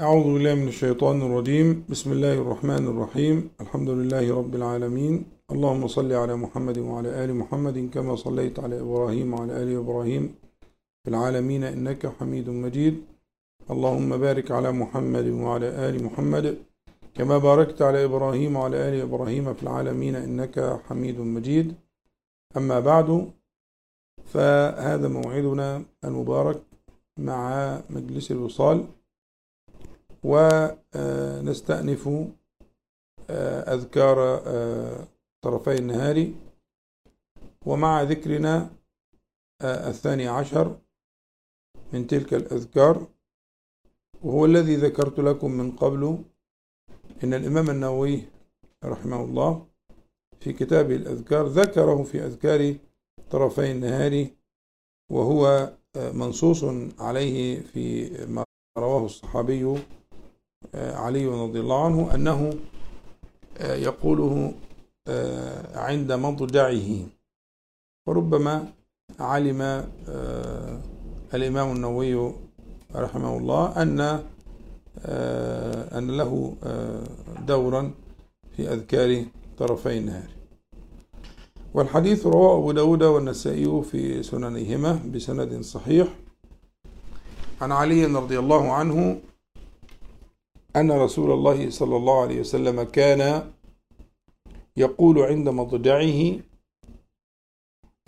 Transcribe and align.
أعوذ 0.00 0.26
بالله 0.34 0.54
من 0.54 0.68
الشيطان 0.68 1.22
الرجيم. 1.22 1.84
بسم 1.90 2.12
الله 2.12 2.34
الرحمن 2.42 2.84
الرحيم. 2.92 3.36
الحمد 3.60 3.90
لله 3.98 4.24
رب 4.40 4.54
العالمين. 4.54 5.14
اللهم 5.52 5.82
صل 5.86 6.12
على 6.12 6.34
محمد 6.36 6.78
وعلى 6.78 7.10
آل 7.24 7.30
محمد 7.34 7.90
كما 7.94 8.14
صليت 8.16 8.60
على 8.64 8.80
إبراهيم 8.80 9.34
وعلى 9.34 9.52
آل 9.62 9.68
إبراهيم 9.82 10.34
في 11.02 11.08
العالمين 11.10 11.62
إنك 11.64 12.06
حميد 12.06 12.48
مجيد. 12.48 12.94
اللهم 13.70 14.10
بارك 14.16 14.50
على 14.50 14.70
محمد 14.72 15.26
وعلى 15.44 15.68
آل 15.88 16.04
محمد 16.04 16.46
كما 17.16 17.38
باركت 17.38 17.82
على 17.82 18.04
إبراهيم 18.04 18.56
وعلى 18.56 18.76
آل 18.88 18.94
إبراهيم 19.06 19.54
في 19.54 19.62
العالمين 19.62 20.14
إنك 20.16 20.56
حميد 20.86 21.18
مجيد. 21.20 21.74
أما 22.56 22.80
بعد 22.80 23.08
فهذا 24.32 25.08
موعدنا 25.08 25.82
المبارك 26.04 26.58
مع 27.18 27.40
مجلس 27.90 28.26
الوصال. 28.36 28.78
ونستأنف 30.24 32.08
أذكار 33.74 34.16
طرفي 35.42 35.78
النهار. 35.78 36.32
ومع 37.66 38.02
ذكرنا 38.02 38.70
الثاني 39.62 40.28
عشر 40.28 40.78
من 41.92 42.06
تلك 42.06 42.34
الأذكار 42.34 43.06
وهو 44.22 44.44
الذي 44.44 44.76
ذكرت 44.76 45.20
لكم 45.20 45.50
من 45.50 45.72
قبل 45.72 46.18
إن 47.24 47.34
الإمام 47.34 47.70
النووي 47.70 48.22
رحمه 48.84 49.24
الله 49.24 49.66
في 50.40 50.52
كتابه 50.52 50.96
الأذكار 50.96 51.46
ذكره 51.46 52.02
في 52.02 52.24
أذكار 52.26 52.76
طرفي 53.30 53.70
النهار 53.72 54.26
وهو 55.12 55.72
منصوص 55.96 56.64
عليه 56.98 57.60
في 57.60 58.10
ما 58.26 58.44
رواه 58.78 59.04
الصحابي 59.04 59.80
علي 60.74 61.26
رضي 61.26 61.60
الله 61.60 61.84
عنه 61.84 62.14
أنه 62.14 62.54
يقوله 63.60 64.54
عند 65.74 66.12
مضجعه. 66.12 66.90
وربما 68.06 68.68
علم 69.20 69.60
الإمام 71.34 71.72
النووي 71.76 72.32
رحمه 72.94 73.36
الله 73.36 73.82
أن 73.82 74.00
أن 75.98 76.16
له 76.16 76.54
دورا 77.46 77.90
في 78.56 78.72
أذكار 78.72 79.24
طرفي 79.58 79.98
النهار. 79.98 80.30
والحديث 81.74 82.26
رواه 82.26 82.58
أبو 82.58 82.72
داود 82.72 83.02
والنسائي 83.02 83.82
في 83.82 84.22
سننهما 84.22 85.00
بسند 85.14 85.60
صحيح. 85.60 86.08
عن 87.60 87.72
علي 87.72 88.04
رضي 88.06 88.38
الله 88.38 88.72
عنه 88.72 89.20
أن 90.76 90.90
رسول 90.90 91.30
الله 91.32 91.70
صلى 91.70 91.96
الله 91.96 92.22
عليه 92.22 92.40
وسلم 92.40 92.82
كان 92.82 93.52
يقول 94.76 95.18
عند 95.18 95.48
مضجعه 95.48 96.20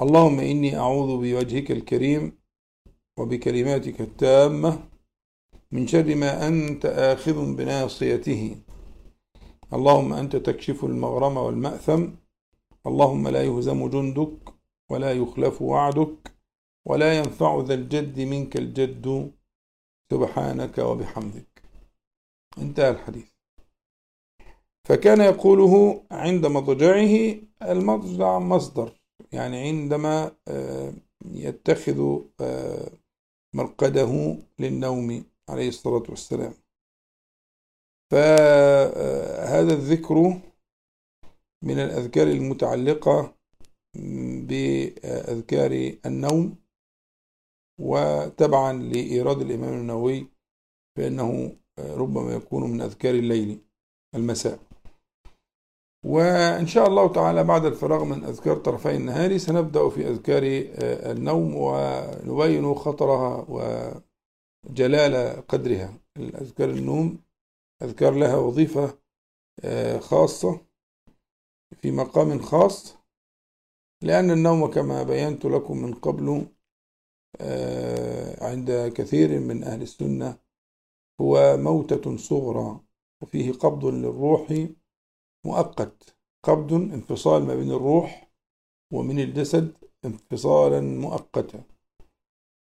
اللهم 0.02 0.40
إني 0.40 0.76
أعوذ 0.78 1.10
بوجهك 1.22 1.70
الكريم 1.70 2.38
وبكلماتك 3.18 4.00
التامة 4.00 4.70
من 5.72 5.86
شر 5.86 6.14
ما 6.14 6.48
أنت 6.48 6.86
آخذ 6.86 7.56
بناصيته. 7.56 8.56
اللهم 9.76 10.12
أنت 10.12 10.36
تكشف 10.36 10.84
المغرم 10.84 11.36
والمأثم 11.36 12.02
اللهم 12.86 13.28
لا 13.28 13.42
يهزم 13.42 13.88
جندك 13.88 14.38
ولا 14.90 15.12
يخلف 15.12 15.62
وعدك 15.62 16.32
ولا 16.88 17.18
ينفع 17.18 17.60
ذا 17.60 17.74
الجد 17.74 18.20
منك 18.20 18.56
الجد. 18.56 19.32
سبحانك 20.12 20.78
وبحمدك. 20.78 21.49
انتهى 22.58 22.90
الحديث. 22.90 23.28
فكان 24.88 25.20
يقوله 25.20 26.04
عند 26.10 26.46
مضجعه 26.46 27.36
المضجع 27.62 28.38
مصدر 28.38 29.00
يعني 29.32 29.68
عندما 29.68 30.36
يتخذ 31.24 32.18
مرقده 33.54 34.36
للنوم 34.58 35.24
عليه 35.48 35.68
الصلاة 35.68 36.02
والسلام. 36.08 36.54
فهذا 38.10 39.72
الذكر 39.72 40.40
من 41.62 41.78
الأذكار 41.78 42.26
المتعلقة 42.26 43.34
بأذكار 44.48 45.92
النوم 46.06 46.56
وتبعا 47.80 48.72
لإيراد 48.72 49.40
الإمام 49.40 49.74
النووي 49.74 50.26
فإنه 50.96 51.56
ربما 51.96 52.34
يكون 52.34 52.70
من 52.70 52.80
أذكار 52.80 53.14
الليل 53.14 53.58
المساء. 54.14 54.58
وإن 56.06 56.66
شاء 56.66 56.86
الله 56.88 57.12
تعالى 57.12 57.44
بعد 57.44 57.64
الفراغ 57.64 58.04
من 58.04 58.24
أذكار 58.24 58.56
طرفي 58.56 58.96
النهار 58.96 59.38
سنبدأ 59.38 59.88
في 59.88 60.08
أذكار 60.08 60.42
النوم 61.12 61.54
ونبين 61.56 62.74
خطرها 62.74 63.46
وجلال 64.68 65.46
قدرها. 65.46 65.94
الأذكار 66.16 66.70
النوم 66.70 67.18
أذكار 67.82 68.14
لها 68.14 68.36
وظيفة 68.36 68.98
خاصة 69.98 70.60
في 71.76 71.90
مقام 71.90 72.38
خاص 72.38 72.96
لأن 74.02 74.30
النوم 74.30 74.66
كما 74.66 75.02
بينت 75.02 75.44
لكم 75.44 75.82
من 75.82 75.94
قبل 75.94 76.46
عند 78.40 78.92
كثير 78.96 79.40
من 79.40 79.64
أهل 79.64 79.82
السنة 79.82 80.38
هو 81.20 81.56
موتة 81.56 82.16
صغرى 82.16 82.80
وفيه 83.22 83.52
قبض 83.52 83.84
للروح 83.84 84.66
مؤقت. 85.46 86.16
قبض 86.42 86.72
انفصال 86.72 87.46
ما 87.46 87.54
بين 87.54 87.70
الروح 87.70 88.30
ومن 88.92 89.20
الجسد 89.20 89.76
انفصالا 90.04 90.80
مؤقتا. 90.80 91.64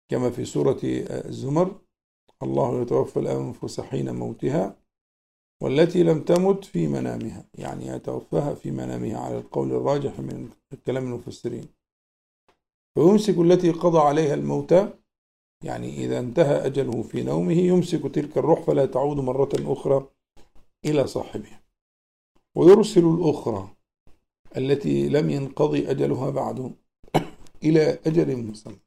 كما 0.08 0.30
في 0.30 0.44
سورة 0.44 0.80
الزمر 0.84 1.80
الله 2.42 2.82
يتوفى 2.82 3.18
الأنفس 3.18 3.80
حين 3.80 4.14
موتها 4.14 4.76
والتي 5.62 6.02
لم 6.02 6.24
تمت 6.24 6.64
في 6.64 6.88
منامها. 6.88 7.48
يعني 7.54 7.86
يتوفاها 7.86 8.54
في 8.54 8.70
منامها 8.70 9.18
على 9.18 9.38
القول 9.38 9.72
الراجح 9.72 10.20
من 10.20 10.50
كلام 10.86 11.04
المفسرين. 11.04 11.68
فيمسك 12.94 13.38
التي 13.38 13.70
قضى 13.70 13.98
عليها 13.98 14.34
الموتى 14.34 14.98
يعني 15.64 16.04
إذا 16.04 16.18
انتهى 16.18 16.66
أجله 16.66 17.02
في 17.02 17.22
نومه 17.22 17.52
يمسك 17.54 18.14
تلك 18.14 18.38
الروح 18.38 18.62
فلا 18.62 18.86
تعود 18.86 19.16
مرة 19.16 19.50
أخرى 19.54 20.08
إلى 20.84 21.06
صاحبها 21.06 21.62
ويرسل 22.54 23.04
الأخرى 23.04 23.76
التي 24.56 25.08
لم 25.08 25.30
ينقضي 25.30 25.90
أجلها 25.90 26.30
بعد 26.30 26.76
إلى 27.64 27.98
أجل 28.06 28.36
مسمى. 28.36 28.78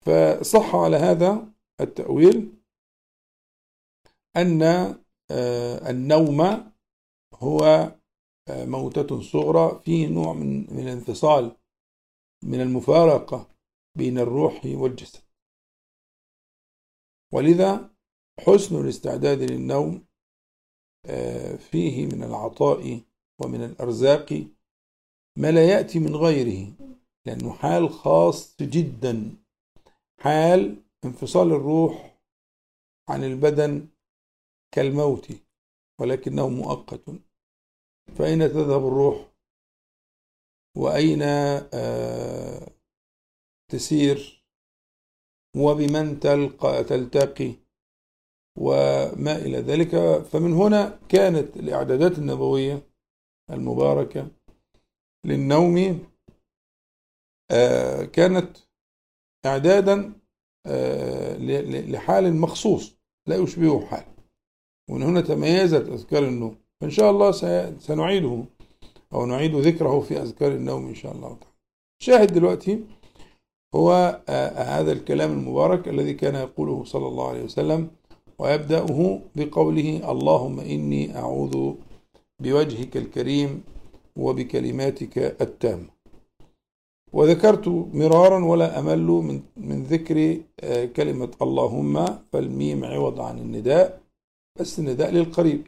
فصح 0.00 0.74
على 0.74 0.96
هذا 0.96 1.52
التأويل 1.80 2.52
أن 4.36 4.62
النوم 5.90 6.70
هو 7.34 7.92
موتة 8.50 9.20
صغرى 9.20 9.80
فيه 9.84 10.08
نوع 10.08 10.32
من 10.32 10.74
من 10.74 10.82
الانفصال 10.82 11.56
من 12.44 12.60
المفارقة 12.60 13.51
بين 13.94 14.18
الروح 14.18 14.66
والجسد. 14.66 15.22
ولذا 17.32 17.90
حسن 18.40 18.80
الاستعداد 18.84 19.42
للنوم 19.42 20.06
فيه 21.70 22.06
من 22.06 22.22
العطاء 22.22 23.00
ومن 23.40 23.64
الأرزاق 23.64 24.46
ما 25.38 25.50
لا 25.50 25.68
يأتي 25.68 25.98
من 25.98 26.16
غيره 26.16 26.72
لأنه 27.26 27.52
حال 27.52 27.90
خاص 27.90 28.56
جدا 28.62 29.36
حال 30.20 30.82
انفصال 31.04 31.46
الروح 31.52 32.18
عن 33.08 33.24
البدن 33.24 33.88
كالموت 34.74 35.28
ولكنه 36.00 36.48
مؤقت. 36.48 37.04
فأين 38.18 38.38
تذهب 38.38 38.86
الروح؟ 38.86 39.32
وأين 40.76 41.22
تسير 43.72 44.44
وبمن 45.56 46.20
تلقى 46.20 46.84
تلتقي 46.84 47.52
وما 48.58 49.36
إلى 49.36 49.58
ذلك. 49.58 50.22
فمن 50.22 50.52
هنا 50.52 51.00
كانت 51.08 51.56
الإعدادات 51.56 52.18
النبوية 52.18 52.82
المباركة 53.50 54.28
للنوم 55.26 56.06
كانت 58.12 58.56
إعدادا 59.46 60.12
لحال 61.92 62.36
مخصوص 62.36 62.96
لا 63.28 63.36
يشبهه 63.36 63.86
حال. 63.86 64.04
ومن 64.90 65.02
هنا 65.02 65.20
تميزت 65.20 65.88
أذكار 65.88 66.24
النوم. 66.24 66.56
فإن 66.80 66.90
شاء 66.90 67.10
الله 67.10 67.32
سنعيده 67.78 68.44
أو 69.12 69.26
نعيد 69.26 69.54
ذكره 69.54 70.00
في 70.00 70.22
أذكار 70.22 70.52
النوم 70.52 70.86
إن 70.86 70.94
شاء 70.94 71.12
الله 71.12 71.28
تعالى. 71.28 71.56
شاهد 72.02 72.32
دلوقتي 72.32 72.84
هو 73.74 74.20
هذا 74.56 74.92
الكلام 74.92 75.32
المبارك 75.32 75.88
الذي 75.88 76.14
كان 76.14 76.34
يقوله 76.34 76.84
صلى 76.84 77.06
الله 77.08 77.28
عليه 77.28 77.42
وسلم 77.44 77.88
ويبدأه 78.38 79.20
بقوله 79.36 80.10
اللهم 80.12 80.60
إني 80.60 81.16
أعوذ 81.18 81.72
بوجهك 82.40 82.96
الكريم 82.96 83.62
وبكلماتك 84.16 85.18
التامة. 85.40 85.88
وذكرت 87.12 87.68
مرارا 87.68 88.44
ولا 88.44 88.78
أمل 88.78 89.06
من, 89.06 89.40
من 89.56 89.82
ذكر 89.84 90.36
آه، 90.60 90.84
كلمة 90.84 91.28
اللهم 91.42 92.04
فالميم 92.32 92.84
عوض 92.84 93.20
عن 93.20 93.38
النداء 93.38 94.00
بس 94.60 94.78
النداء 94.78 95.10
للقريب. 95.10 95.62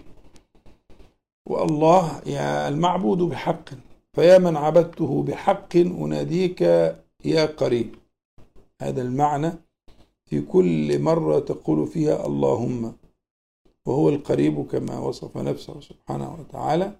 والله 1.48 2.20
يا 2.26 2.68
المعبود 2.68 3.18
بحق 3.18 3.64
فيا 4.14 4.38
من 4.38 4.56
عبدته 4.56 5.22
بحق 5.22 5.76
أناديك 5.76 6.62
يا 7.24 7.46
قريب. 7.46 7.94
هذا 8.82 9.02
المعنى 9.02 9.52
في 10.26 10.40
كل 10.40 10.98
مرة 10.98 11.38
تقول 11.38 11.86
فيها 11.86 12.26
اللهم. 12.26 12.96
وهو 13.86 14.08
القريب 14.08 14.66
كما 14.66 14.98
وصف 14.98 15.36
نفسه 15.36 15.80
سبحانه 15.80 16.36
وتعالى. 16.40 16.96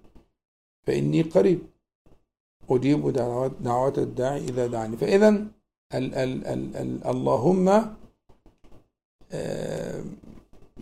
فإني 0.87 1.21
قريب. 1.21 1.59
أجيب 2.69 3.09
دعوات 3.59 3.99
الداعي 3.99 4.39
إذا 4.39 4.67
دعاني 4.67 4.97
فإذا 4.97 5.29
ال 5.29 6.15
ال 6.15 6.47
ال 6.47 6.75
ال 6.75 7.07
اللهم 7.07 7.95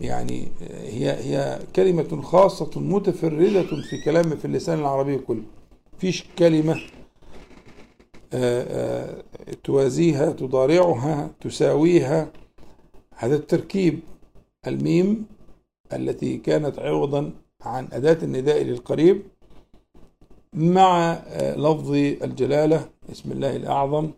يعني 0.00 0.48
هي 0.70 1.10
هي 1.10 1.58
كلمة 1.76 2.22
خاصة 2.22 2.80
متفردة 2.80 3.62
في 3.62 4.00
كلام 4.04 4.36
في 4.36 4.44
اللسان 4.44 4.78
العربي 4.78 5.18
كله. 5.18 5.42
فيش 5.98 6.24
كلمة 6.38 6.80
توازيها 9.64 10.32
تضارعها 10.32 11.30
تساويها. 11.40 12.32
هذا 13.16 13.36
التركيب 13.36 14.00
الميم 14.66 15.26
التي 15.92 16.36
كانت 16.36 16.78
عوضا 16.78 17.32
عن 17.62 17.88
أداة 17.92 18.18
النداء 18.22 18.62
للقريب 18.62 19.22
مع 20.54 21.12
آه، 21.12 21.56
لفظ 21.56 21.90
الجلالة 21.94 22.88
اسم 23.12 23.32
الله 23.32 23.56
الأعظم 23.56 24.10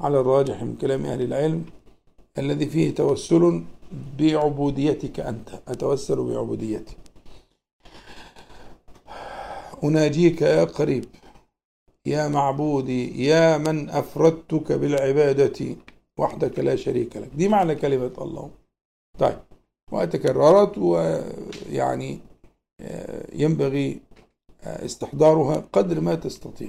على 0.00 0.20
الراجح 0.20 0.62
من 0.62 0.76
كلام 0.76 1.06
أهل 1.06 1.22
العلم 1.22 1.64
الذي 2.38 2.66
فيه 2.66 2.94
توسل 2.94 3.62
بعبوديتك 4.18 5.20
أنت. 5.20 5.48
أتوسل 5.68 6.16
بعبوديتي. 6.16 6.96
أناجيك 9.84 10.42
يا 10.42 10.64
قريب. 10.64 11.04
يا 12.06 12.28
معبودي 12.28 13.24
يا 13.24 13.58
من 13.58 13.90
أفردتك 13.90 14.72
بالعبادة 14.72 15.76
وحدك 16.18 16.58
لا 16.58 16.76
شريك 16.76 17.16
لك. 17.16 17.30
دي 17.36 17.48
معنى 17.48 17.74
كلمة 17.74 18.12
الله. 18.18 18.50
طيب 19.18 19.38
وتكررت 19.92 20.78
ويعني 20.78 22.18
آه، 22.80 23.26
ينبغي 23.32 24.00
آه، 24.64 24.84
استحضارها 24.84 25.64
قدر 25.72 26.00
ما 26.00 26.14
تستطيع. 26.14 26.68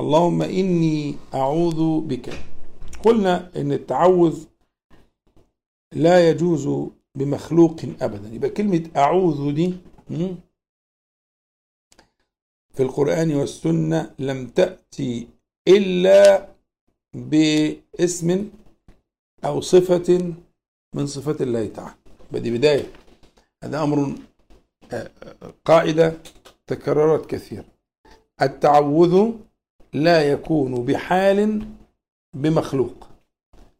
اللهم 0.00 0.42
إني 0.42 1.14
أعوذ 1.34 2.00
بك. 2.00 2.30
قلنا 3.04 3.50
إن 3.56 3.72
التعوذ 3.72 4.44
لا 5.94 6.30
يجوز 6.30 6.90
بمخلوق 7.18 7.76
أبدا. 8.00 8.34
يبقى 8.34 8.50
كلمة 8.50 8.90
أعوذ 8.96 9.52
دي 9.54 9.74
في 12.76 12.82
القرآن 12.82 13.34
والسنة 13.34 14.14
لم 14.18 14.46
تأتي 14.46 15.28
إلا 15.68 16.48
باسم 17.14 18.50
أو 19.44 19.60
صفة 19.60 20.34
من 20.94 21.06
صفات 21.06 21.42
الله 21.42 21.66
تعالى. 21.66 21.94
بدي 22.32 22.50
بداية. 22.58 22.92
هذا 23.64 23.82
أمر 23.82 24.14
آه، 24.92 25.10
قاعدة 25.64 26.14
تكررت 26.66 27.26
كثيرا 27.26 27.64
التعوذ 28.42 29.30
لا 29.92 30.22
يكون 30.32 30.84
بحال 30.84 31.68
بمخلوق. 32.34 33.08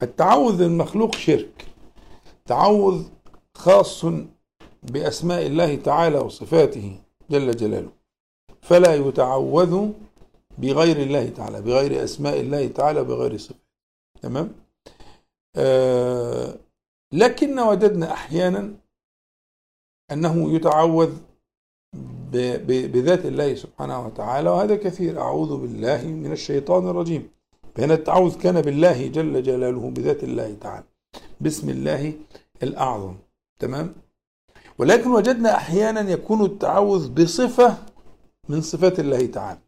التعوذ 0.03 0.61
المخلوق 0.63 1.15
شرك. 1.15 1.67
تعوذ 2.45 3.05
خاص 3.55 4.05
بأسماء 4.83 5.47
الله 5.47 5.77
تعالى 5.77 6.19
وصفاته 6.19 6.99
جل 7.31 7.57
جلاله. 7.57 8.06
فلا 8.69 8.95
يتعوذ 8.95 9.91
بغير 10.59 10.97
الله 10.97 11.29
تعالى 11.29 11.61
بغير 11.63 12.05
أسماء 12.05 12.41
الله 12.41 12.67
تعالى 12.69 13.05
بغير 13.05 13.37
صفاته 13.37 13.61
تمام؟ 14.23 14.53
آه 15.57 16.55
لكن 17.13 17.59
وجدنا 17.59 18.13
أحيانا 18.13 18.73
أنه 20.13 20.55
يتعوذ 20.55 21.13
بذات 22.95 23.27
الله 23.27 23.55
سبحانه 23.55 24.07
وتعالى 24.07 24.49
وهذا 24.51 24.77
كثير. 24.77 25.21
أعوذ 25.21 25.57
بالله 25.57 26.05
من 26.07 26.33
الشيطان 26.33 26.89
الرجيم. 26.89 27.29
فهنا 27.75 27.95
التعوذ 27.95 28.39
كان 28.39 28.61
بالله 28.61 29.07
جل 29.07 29.43
جلاله 29.43 29.91
بذات 29.91 30.25
الله 30.25 30.57
تعالى. 30.61 30.85
بسم 31.41 31.71
الله 31.71 32.13
الأعظم. 32.63 33.15
تمام؟ 33.59 33.95
ولكن 34.79 35.11
وجدنا 35.11 35.57
أحيانا 35.57 36.11
يكون 36.11 36.45
التعوذ 36.45 37.09
بصفة 37.15 37.77
من 38.49 38.61
صفات 38.61 39.01
الله 39.01 39.27
تعالى. 39.27 39.59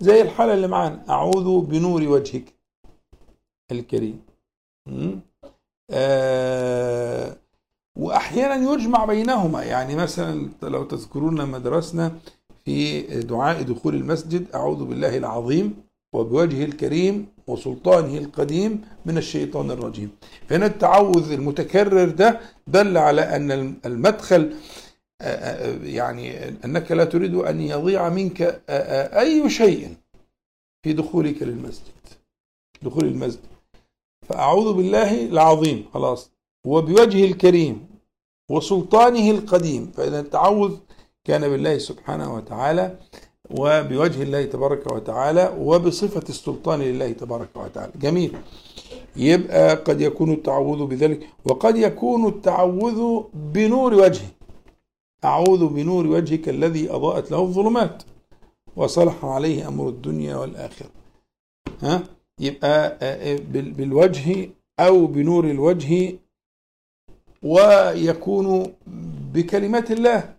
زي 0.00 0.22
الحالة 0.22 0.54
اللي 0.54 0.68
معانا. 0.68 1.04
أعوذ 1.08 1.60
بنور 1.60 2.02
وجهك 2.02 2.44
الكريم. 3.72 4.20
آه 5.90 7.36
وأحيانا 7.98 8.72
يجمع 8.72 9.04
بينهما. 9.04 9.62
يعني 9.62 9.94
مثلا 9.94 10.50
لو 10.62 10.84
تذكرون 10.84 11.38
لما 11.38 11.58
درسنا 11.58 12.18
في 12.64 13.02
دعاء 13.20 13.62
دخول 13.62 13.94
المسجد 13.94 14.46
أعوذ 14.54 14.84
بالله 14.84 15.16
العظيم 15.16 15.74
وبوجهه 16.14 16.64
الكريم 16.64 17.26
وسلطانه 17.46 18.18
القديم 18.18 18.84
من 19.06 19.18
الشيطان 19.18 19.70
الرجيم. 19.70 20.10
فهنا 20.48 20.66
التعوذ 20.66 21.32
المتكرر 21.32 22.08
ده 22.08 22.40
دل 22.66 22.98
على 22.98 23.36
أن 23.36 23.76
المدخل 23.86 24.54
يعني 25.84 26.48
أنك 26.64 26.92
لا 26.92 27.04
تريد 27.04 27.34
أن 27.34 27.60
يضيع 27.60 28.08
منك 28.08 28.62
أي 29.18 29.50
شيء 29.50 29.94
في 30.82 30.92
دخولك 30.92 31.42
للمسجد. 31.42 31.92
دخول 32.82 33.04
المسجد. 33.04 33.40
فأعوذ 34.28 34.72
بالله 34.72 35.24
العظيم 35.24 35.84
خلاص. 35.94 36.30
وبوجهه 36.66 37.24
الكريم 37.24 37.86
وسلطانه 38.50 39.30
القديم. 39.30 39.92
فإذا 39.96 40.20
التعوذ 40.20 40.76
كان 41.24 41.48
بالله 41.48 41.78
سبحانه 41.78 42.34
وتعالى 42.34 42.96
وبوجه 43.50 44.22
الله 44.22 44.44
تبارك 44.44 44.92
وتعالى 44.92 45.54
وبصفة 45.58 46.24
السلطان 46.28 46.80
لله 46.80 47.12
تبارك 47.12 47.48
وتعالى. 47.56 47.92
جميل. 48.00 48.36
يبقى 49.16 49.74
قد 49.74 50.00
يكون 50.00 50.32
التعوذ 50.32 50.86
بذلك 50.86 51.28
وقد 51.44 51.76
يكون 51.76 52.28
التعوذ 52.28 53.22
بنور 53.34 53.94
وجهه. 53.94 54.30
أعوذ 55.24 55.66
بنور 55.68 56.06
وجهك 56.06 56.48
الذي 56.48 56.90
أضاءت 56.90 57.30
له 57.30 57.42
الظلمات. 57.42 58.02
وصلح 58.76 59.24
عليه 59.24 59.68
أمر 59.68 59.88
الدنيا 59.88 60.36
والآخرة. 60.36 60.90
ها؟ 61.82 62.02
يبقى 62.40 62.98
آه، 63.02 63.34
آه، 63.34 63.38
بالوجه 63.52 64.50
أو 64.80 65.06
بنور 65.06 65.44
الوجه 65.50 66.18
ويكون 67.42 68.74
بكلمات 69.34 69.90
الله. 69.90 70.36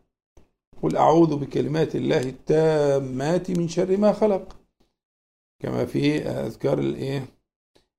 قل 0.83 0.97
أعوذ 0.97 1.35
بكلمات 1.35 1.95
الله 1.95 2.21
التامات 2.21 3.51
من 3.51 3.67
شر 3.67 3.97
ما 3.97 4.13
خلق. 4.13 4.55
كما 5.59 5.85
في 5.85 6.21
أذكار 6.21 6.79
الإيه 6.79 7.25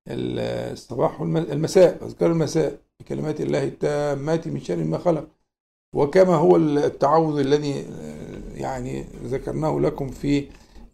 الصباح 0.07 1.21
والمساء 1.21 2.05
أذكار 2.05 2.31
المساء. 2.31 2.77
بكلمات 2.99 3.41
الله 3.41 3.63
التامات 3.63 4.47
من 4.47 4.59
شر 4.59 4.83
ما 4.83 4.97
خلق. 4.97 5.27
وكما 5.93 6.35
هو 6.35 6.55
التعوذ 6.55 7.39
الذي 7.39 7.85
يعني 8.55 9.05
ذكرناه 9.23 9.79
لكم 9.79 10.07
في 10.07 10.45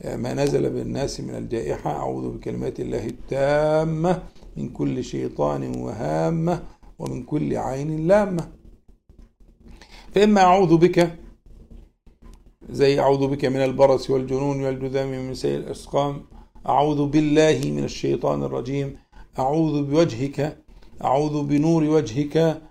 ما 0.05 0.33
نزل 0.33 0.69
بالناس 0.69 1.21
من 1.21 1.35
الجائحة. 1.35 1.91
أعوذ 1.91 2.37
بكلمات 2.37 2.79
الله 2.79 3.05
التامة 3.05 4.23
من 4.57 4.69
كل 4.69 5.03
شيطان 5.03 5.75
وهامة 5.75 6.63
ومن 6.99 7.23
كل 7.23 7.57
عين 7.57 8.07
لامة. 8.07 8.51
فإما 10.15 10.41
أعوذ 10.41 10.77
بك 10.77 11.11
زي 12.69 12.99
أعوذ 12.99 13.27
بك 13.27 13.45
من 13.45 13.63
البرص 13.63 14.09
والجنون 14.09 14.63
والجذام 14.63 15.27
من 15.27 15.33
سيء 15.33 15.57
الأسقام. 15.57 16.25
أعوذ 16.67 17.05
بالله 17.05 17.61
من 17.65 17.83
الشيطان 17.83 18.43
الرجيم. 18.43 18.97
أعوذ 19.39 19.83
بوجهك 19.83 20.57
أعوذ 21.03 21.43
بنور 21.43 21.83
وجهك 21.83 22.61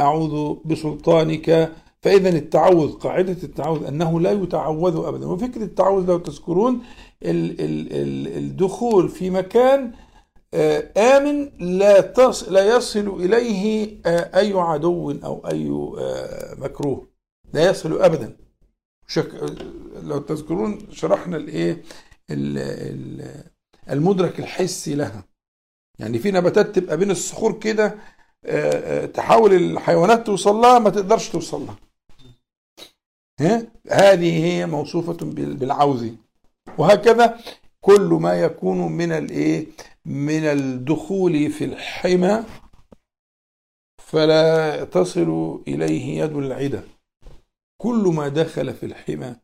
أعوذ 0.00 0.56
بسلطانك. 0.64 1.72
فإذا 2.02 2.28
التعوذ 2.28 2.92
قاعدة 2.92 3.36
التعوذ 3.42 3.84
أنه 3.86 4.20
لا 4.20 4.32
يتعوذ 4.32 4.96
أبدا. 5.06 5.26
وفكرة 5.26 5.62
التعوذ 5.62 6.06
لو 6.06 6.18
تذكرون 6.18 6.80
الدخول 8.36 9.08
في 9.08 9.30
مكان 9.30 9.92
آه، 10.54 10.92
آمن 11.16 11.50
لا. 11.78 12.12
لا 12.50 12.76
يصل 12.76 13.08
إليه 13.08 13.96
آه، 14.06 14.38
أي 14.38 14.52
عدو 14.52 15.10
أو 15.10 15.46
أي 15.48 15.68
آه، 15.98 16.54
مكروه. 16.58 17.08
لا 17.52 17.70
يصل 17.70 18.02
أبدا. 18.02 18.36
شك... 19.06 19.30
لو 20.02 20.18
تذكرون 20.18 20.78
شرحنا 20.90 21.36
الإيه 21.36 21.72
ال- 22.30 22.58
ال- 22.58 23.44
المدرك 23.90 24.40
الحسي 24.40 24.94
لها. 24.94 25.24
يعني 25.98 26.18
في 26.18 26.30
نباتات 26.30 26.78
تبقى 26.78 26.96
بين 26.96 27.10
الصخور 27.10 27.52
كده 27.58 27.98
تحاول 29.14 29.52
الحيوانات 29.52 30.26
توصل 30.26 30.54
لها 30.56 30.78
ما 30.78 30.90
تقدرش 30.90 31.28
توصل 31.28 31.66
لها 31.66 31.76
ها؟ 33.40 33.66
هذه 33.90 34.44
هي 34.44 34.66
موصوفة 34.66 35.12
بال- 35.12 35.56
بالعوز. 35.56 36.06
وهكذا 36.78 37.38
كل 37.80 38.00
ما 38.20 38.34
يكون 38.34 38.92
من 38.92 39.12
الايه 39.12 39.66
من 40.04 40.44
الدخول 40.44 41.50
في 41.50 41.64
الحمى 41.64 42.44
فلا 43.98 44.84
تصل 44.84 45.60
إليه 45.68 46.22
يد 46.22 46.36
العدى 46.36 46.80
كل 47.82 48.12
ما 48.16 48.28
دخل 48.28 48.74
في 48.74 48.86
الحمى 48.86 49.36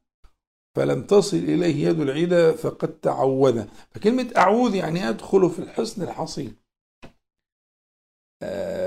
فلم 0.76 1.02
تصل 1.02 1.36
إليه 1.36 1.88
يد 1.88 2.00
العدى 2.00 2.52
فقد 2.52 2.88
تعوذ. 2.88 3.64
فكلمة 3.90 4.30
أعوذ 4.36 4.74
يعني 4.74 5.08
أدخل 5.08 5.50
في 5.50 5.58
الحصن 5.58 6.02
الحصين. 6.02 6.56
آه، 6.56 6.65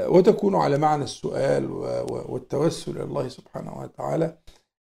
وتكون 0.07 0.55
على 0.55 0.77
معنى 0.77 1.03
السؤال 1.03 1.71
والتوسل 2.11 2.91
إلى 2.91 3.03
الله 3.03 3.27
سبحانه 3.27 3.79
وتعالى 3.79 4.37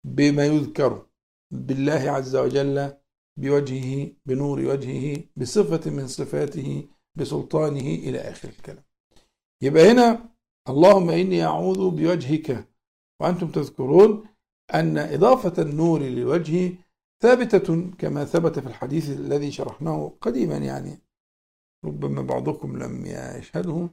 بما 0.05 0.47
يذكر 0.47 1.07
بالله 1.51 2.11
عز 2.11 2.37
وجل 2.37 2.93
بوجهه 3.37 4.11
بنور 4.27 4.61
وجهه 4.61 5.23
بصفة 5.37 5.91
من 5.91 6.07
صفاته 6.07 6.89
بسلطانه 7.17 7.81
إلى 7.81 8.19
آخر 8.19 8.49
الكلام. 8.49 8.85
يبقى 9.63 9.91
هنا 9.91 10.29
اللهم 10.69 11.11
إني 11.11 11.45
أعوذ 11.45 11.91
بوجهك 11.91 12.69
وأنتم 13.21 13.51
تذكرون 13.51 14.25
أن 14.75 14.99
إضافة 14.99 15.63
النور 15.63 16.01
للوجه 16.01 16.73
ثابتة 17.23 17.91
كما 17.99 18.25
ثبت 18.25 18.59
في 18.59 18.67
الحديث 18.67 19.11
الذي 19.11 19.51
شرحناه 19.51 20.13
قديما 20.21 20.57
يعني. 20.57 20.99
ربما 21.85 22.23
بعضكم 22.23 22.79
لم 22.83 23.07
يشهده. 23.07 23.89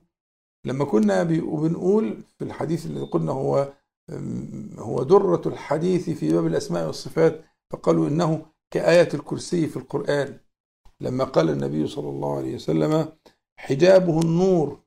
لما 0.65 0.85
كنا 0.85 1.23
بنقول 1.23 2.23
في 2.37 2.43
الحديث 2.43 2.85
الذي 2.85 3.05
قلنا 3.05 3.31
هو 3.31 3.73
هو 4.77 5.03
درة 5.03 5.41
الحديث 5.45 6.09
في 6.09 6.33
باب 6.33 6.47
الأسماء 6.47 6.87
والصفات 6.87 7.45
فقالوا 7.71 8.07
إنه 8.07 8.45
كآية 8.73 9.09
الكرسي 9.13 9.67
في 9.67 9.77
القرآن. 9.77 10.39
لما 11.01 11.23
قال 11.23 11.49
النبي 11.49 11.87
صلى 11.87 12.09
الله 12.09 12.37
عليه 12.37 12.55
وسلم 12.55 13.13
حجابه 13.59 14.21
النور 14.21 14.79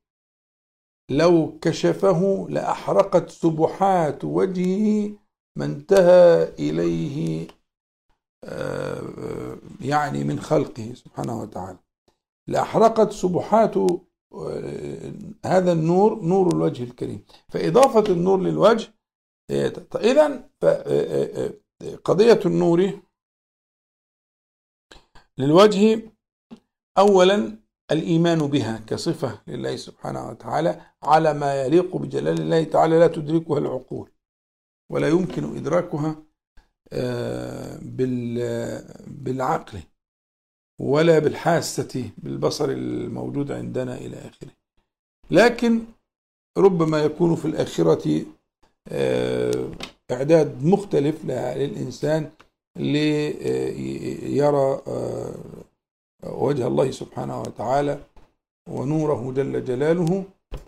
لو 1.11 1.59
كشفه 1.63 2.47
لأحرقت 2.51 3.31
سبحات 3.31 4.25
وجهه 4.25 5.13
ما 5.57 5.65
انتهى 5.65 6.55
إليه 6.59 7.49
آه، 8.45 9.01
آه، 9.19 9.57
يعني 9.81 10.25
من 10.25 10.41
خلقه 10.41 10.95
سبحانه 10.95 11.41
وتعالى. 11.41 11.79
لأحرقت 12.49 13.13
سبحات 13.13 13.75
هذا 15.45 15.73
النور 15.73 16.23
نور 16.23 16.53
الوجه 16.53 16.83
الكريم. 16.83 17.25
فإضافة 17.49 18.13
النور 18.13 18.41
للوجه 18.41 18.95
إذا 19.51 20.49
قضية 22.05 22.41
النور 22.47 23.01
للوجه 25.39 26.03
أولا 26.99 27.59
الإيمان 27.91 28.39
بها 28.39 28.79
كصفة 28.87 29.43
لله 29.47 29.77
سبحانه 29.77 30.29
وتعالى 30.29 30.81
على 31.03 31.35
ما 31.35 31.63
يليق 31.63 31.97
بجلال 31.97 32.41
الله 32.41 32.65
تعالى 32.65 32.99
لا 32.99 33.07
تدركها 33.07 33.59
العقول 33.59 34.11
ولا 34.91 35.09
يمكن 35.09 35.57
إدراكها 35.57 36.17
آه، 36.93 37.79
بال- 37.83 38.85
بالعقل. 39.07 39.79
ولا 40.81 41.19
بالحاسة 41.19 42.11
بالبصر 42.19 42.69
الموجود 42.69 43.53
عندنا 43.53 43.97
إلى 43.97 44.17
آخره. 44.17 44.51
لكن 45.31 45.81
ربما 46.59 47.03
يكون 47.03 47.37
في 47.37 47.45
الآخرة 47.45 48.25
آه، 48.89 49.71
إعداد 50.11 50.65
مختلف 50.65 51.25
للإنسان 51.25 52.31
ليرى 52.77 54.81
آه، 54.89 55.35
وجه 56.25 56.67
الله 56.67 56.91
سبحانه 56.91 57.41
وتعالى 57.41 58.01
ونوره 58.69 59.33
جل 59.33 59.65
جلاله 59.65 60.25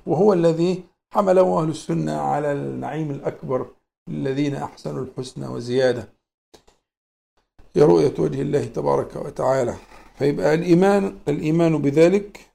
وهو 0.07 0.33
الذي 0.33 0.83
حمله 1.13 1.63
أهل 1.63 1.69
السنة 1.69 2.13
على 2.13 2.53
النعيم 2.53 3.11
الأكبر 3.11 3.67
للذين 4.09 4.55
أحسنوا 4.55 5.05
الحسنى 5.05 5.47
وزيادة. 5.47 6.09
هي 7.77 7.83
رؤية 7.83 8.15
وجه 8.19 8.43
الله 8.43 8.65
تبارك 8.65 9.17
وتعالى. 9.17 9.77
فيبقى 10.17 10.55
الإيمان 10.55 11.19
الإيمان 11.29 11.79
بذلك 11.79 12.53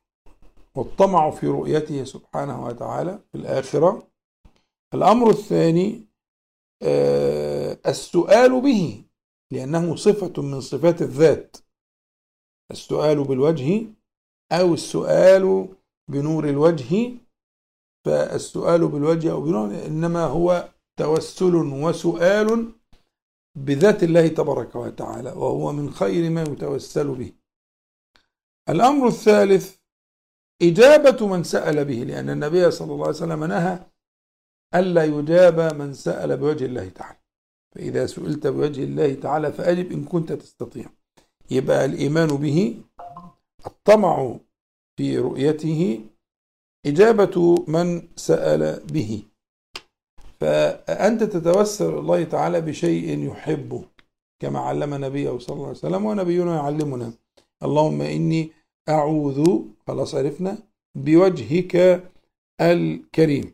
والطمع 0.75 1.31
في 1.31 1.47
رؤيته 1.47 2.03
سبحانه 2.03 2.65
وتعالى 2.65 3.19
في 3.31 3.37
الآخرة. 3.37 4.07
الأمر 4.93 5.29
الثاني 5.29 6.07
آه، 6.83 7.77
السؤال 7.87 8.61
به 8.61 9.03
لأنه 9.51 9.95
صفة 9.95 10.41
من 10.41 10.61
صفات 10.61 11.01
الذات. 11.01 11.57
السؤال 12.71 13.23
بالوجه 13.23 13.85
أو 14.51 14.73
السؤال 14.73 15.67
بنور 16.07 16.49
الوجه 16.49 17.11
فالسؤال 18.05 18.87
بالوجه 18.87 19.31
أو 19.31 19.41
بنور 19.41 19.85
إنما 19.85 20.23
هو 20.25 20.69
توسل 20.99 21.55
وسؤال 21.55 22.71
بذات 23.57 24.03
الله 24.03 24.27
تبارك 24.27 24.75
وتعالى 24.75 25.29
وهو 25.31 25.71
من 25.71 25.91
خير 25.91 26.29
ما 26.29 26.41
يتوسل 26.41 27.15
به. 27.15 27.40
الأمر 28.71 29.07
الثالث 29.07 29.75
إجابة 30.61 31.27
من 31.27 31.43
سأل 31.43 31.85
به 31.85 31.93
لأن 31.93 32.29
النبي 32.29 32.71
صلى 32.71 32.93
الله 32.93 33.07
عليه 33.07 33.15
وسلم 33.15 33.43
نهى 33.43 33.79
ألا 34.75 35.03
يجاب 35.03 35.59
من 35.81 35.93
سأل 35.93 36.37
بوجه 36.37 36.65
الله 36.65 36.89
تعالى. 36.89 37.17
فإذا 37.75 38.05
سئلت 38.05 38.47
بوجه 38.47 38.83
الله 38.83 39.13
تعالى 39.13 39.51
فأجب 39.51 39.91
إن 39.91 40.03
كنت 40.03 40.33
تستطيع. 40.33 40.85
يبقى 41.51 41.85
الإيمان 41.85 42.27
به 42.27 42.81
الطمع 43.65 44.35
في 44.97 45.19
رؤيته 45.19 46.05
إجابة 46.85 47.65
من 47.67 48.07
سأل 48.15 48.61
به. 48.93 49.23
فأنت 50.39 51.23
تتوسل 51.23 51.93
الله 51.93 52.23
تعالى 52.23 52.61
بشيء 52.61 53.19
يحبه 53.29 53.83
كما 54.39 54.59
علم 54.59 55.05
نبيه 55.05 55.37
صلى 55.37 55.53
الله 55.55 55.67
عليه 55.67 55.77
وسلم 55.77 56.05
ونبينا 56.05 56.55
يعلمنا. 56.55 57.13
اللهم 57.63 58.01
إني 58.01 58.51
أعوذ 58.89 59.59
خلاص 59.87 60.15
عرفنا 60.15 60.57
بوجهك 60.95 62.03
الكريم. 62.61 63.53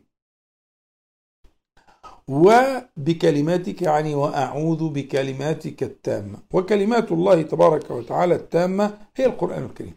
وبكلماتك 2.28 3.82
يعني 3.82 4.14
وأعوذ 4.14 4.88
بكلماتك 4.88 5.82
التامة. 5.82 6.38
وكلمات 6.52 7.12
الله 7.12 7.42
تبارك 7.42 7.90
وتعالى 7.90 8.34
التامة 8.34 8.98
هي 9.16 9.26
القرآن 9.26 9.64
الكريم. 9.64 9.94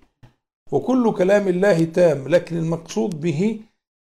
وكل 0.72 1.14
كلام 1.14 1.48
الله 1.48 1.84
تام 1.84 2.28
لكن 2.28 2.58
المقصود 2.58 3.22
به 3.22 3.60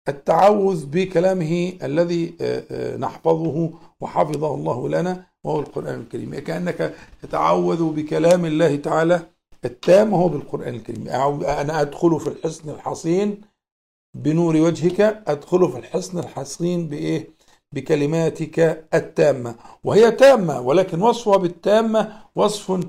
التعوذ 0.08 0.86
بكلامه 0.86 1.72
الذي 1.82 2.34
آه، 2.40 2.64
آه، 2.70 2.96
نحفظه 2.96 3.70
وحفظه 4.00 4.54
الله 4.54 4.88
لنا 4.88 5.26
وهو 5.44 5.60
القرآن 5.60 6.00
الكريم. 6.00 6.38
كأنك 6.38 6.94
تتعوذ 7.22 7.92
بكلام 7.92 8.44
الله 8.44 8.76
تعالى 8.76 9.35
التام 9.66 10.12
وهو 10.12 10.28
بالقرآن 10.28 10.74
الكريم. 10.74 11.08
أنا 11.08 11.80
أدخل 11.80 12.20
في 12.20 12.26
الحصن 12.28 12.70
الحصين 12.70 13.40
بنور 14.14 14.56
وجهك 14.56 15.22
أدخل 15.26 15.72
في 15.72 15.78
الحصن 15.78 16.18
الحصين 16.18 16.88
بإيه؟ 16.88 17.36
بكلماتك 17.72 18.86
التامة. 18.94 19.54
وهي 19.84 20.10
تامة 20.10 20.60
ولكن 20.60 21.02
وصفها 21.02 21.36
بالتامة 21.36 22.22
وصف 22.34 22.80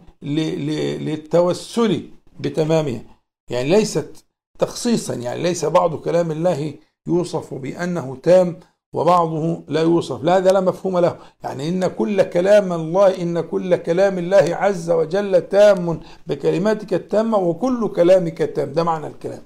للتوسل 1.01 2.09
بتمامها. 2.39 3.01
يعني 3.49 3.69
ليست 3.69 4.25
تخصيصا 4.59 5.13
يعني 5.13 5.43
ليس 5.43 5.65
بعض 5.65 5.95
كلام 5.95 6.31
الله 6.31 6.73
يوصف 7.07 7.53
بأنه 7.53 8.17
تام 8.23 8.59
وبعضه 8.93 9.63
لا 9.67 9.81
يوصف. 9.81 10.23
لا 10.23 10.37
هذا 10.37 10.51
لا 10.51 10.59
مفهوم 10.59 10.99
له. 10.99 11.17
يعني 11.43 11.69
إن 11.69 11.87
كل 11.87 12.23
كلام 12.23 12.73
الله 12.73 13.21
إن 13.21 13.41
كل 13.41 13.75
كلام 13.75 14.17
الله 14.17 14.55
عز 14.55 14.89
وجل 14.91 15.41
تام 15.41 15.99
بكلماتك 16.27 16.93
التامة 16.93 17.37
وكل 17.37 17.87
كلامك 17.95 18.37
تام. 18.37 18.73
ده 18.73 18.83
معنى 18.83 19.07
الكلام. 19.07 19.41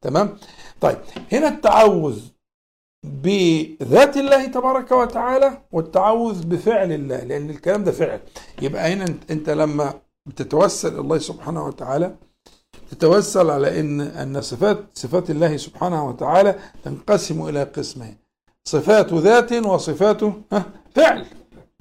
تمام؟ 0.00 0.38
طيب 0.80 0.96
هنا 1.32 1.48
التعوذ 1.48 2.20
بذات 3.04 4.16
الله 4.16 4.46
تبارك 4.46 4.92
وتعالى 4.92 5.58
والتعوذ 5.72 6.46
بفعل 6.46 6.92
الله 6.92 7.20
لأن 7.24 7.50
الكلام 7.50 7.84
ده 7.84 7.92
فعل. 7.92 8.20
يبقى 8.62 8.92
هنا 8.92 9.04
أنت- 9.30 9.48
لما 9.50 9.94
بتتوسل 10.26 10.88
إلى 10.92 11.00
الله 11.00 11.18
سبحانه 11.18 11.66
وتعالى 11.66 12.14
تتوسل 12.90 13.50
على 13.50 13.80
إن 13.80 14.00
أن 14.00 14.40
صفات 14.40 14.78
صفات 14.94 15.30
الله 15.30 15.56
سبحانه 15.56 16.08
وتعالى 16.08 16.58
تنقسم 16.84 17.48
إلى 17.48 17.62
قسمين. 17.62 18.25
صفات 18.66 19.12
ذات 19.14 19.52
وصفات 19.52 20.20
فعل 20.94 21.24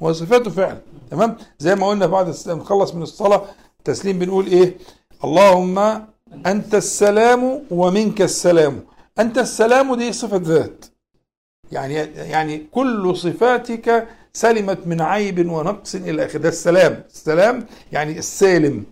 وصفات 0.01 0.50
فعل 0.50 0.77
تمام؟ 1.12 1.38
زي 1.60 1.75
ما 1.75 1.88
قلنا 1.88 2.06
بعد 2.06 2.36
نخلص 2.48 2.96
من 2.96 3.01
الصلاة 3.01 3.42
تسليم 3.84 4.20
بنقول 4.20 4.48
إيه؟ 4.48 4.77
اللهم 5.24 5.77
أنت 6.46 6.75
السلام 6.75 7.62
ومنك 7.72 8.22
السلام. 8.22 8.80
أنت 9.20 9.38
السلام 9.38 9.96
دي 9.96 10.13
صفة 10.13 10.42
ذات. 10.44 10.86
يعني 11.72 11.94
يعني 12.34 12.65
كل 12.72 13.18
صفاتك 13.18 14.08
سلمت 14.34 14.88
من 14.88 15.01
عيب 15.01 15.51
ونقص 15.51 15.96
إلى 15.96 16.25
اخره 16.25 16.39
ده 16.39 16.50
السلام. 16.50 17.04
السلام 17.13 17.65
يعني 17.92 18.18
السالم 18.18 18.84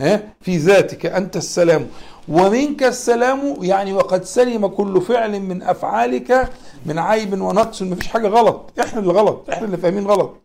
ها 0.00 0.22
في 0.40 0.56
ذاتك. 0.56 1.06
أنت 1.06 1.36
السلام. 1.36 1.86
ومنك 2.28 2.82
السلام 2.82 3.56
يعني 3.62 3.92
وقد 3.92 4.24
سلم 4.24 4.66
كل 4.66 5.00
فعل 5.00 5.40
من 5.40 5.62
أفعالك 5.62 6.48
من 6.86 6.98
عيب 6.98 7.40
ونقص 7.40 7.82
مفيش 7.82 8.06
حاجة 8.08 8.28
غلط. 8.28 8.72
إحنا 8.80 9.00
اللي 9.00 9.12
غلط 9.12 9.50
إحنا 9.50 9.66
اللي 9.66 9.76
فاهمين 9.76 10.06
غلط. 10.06 10.36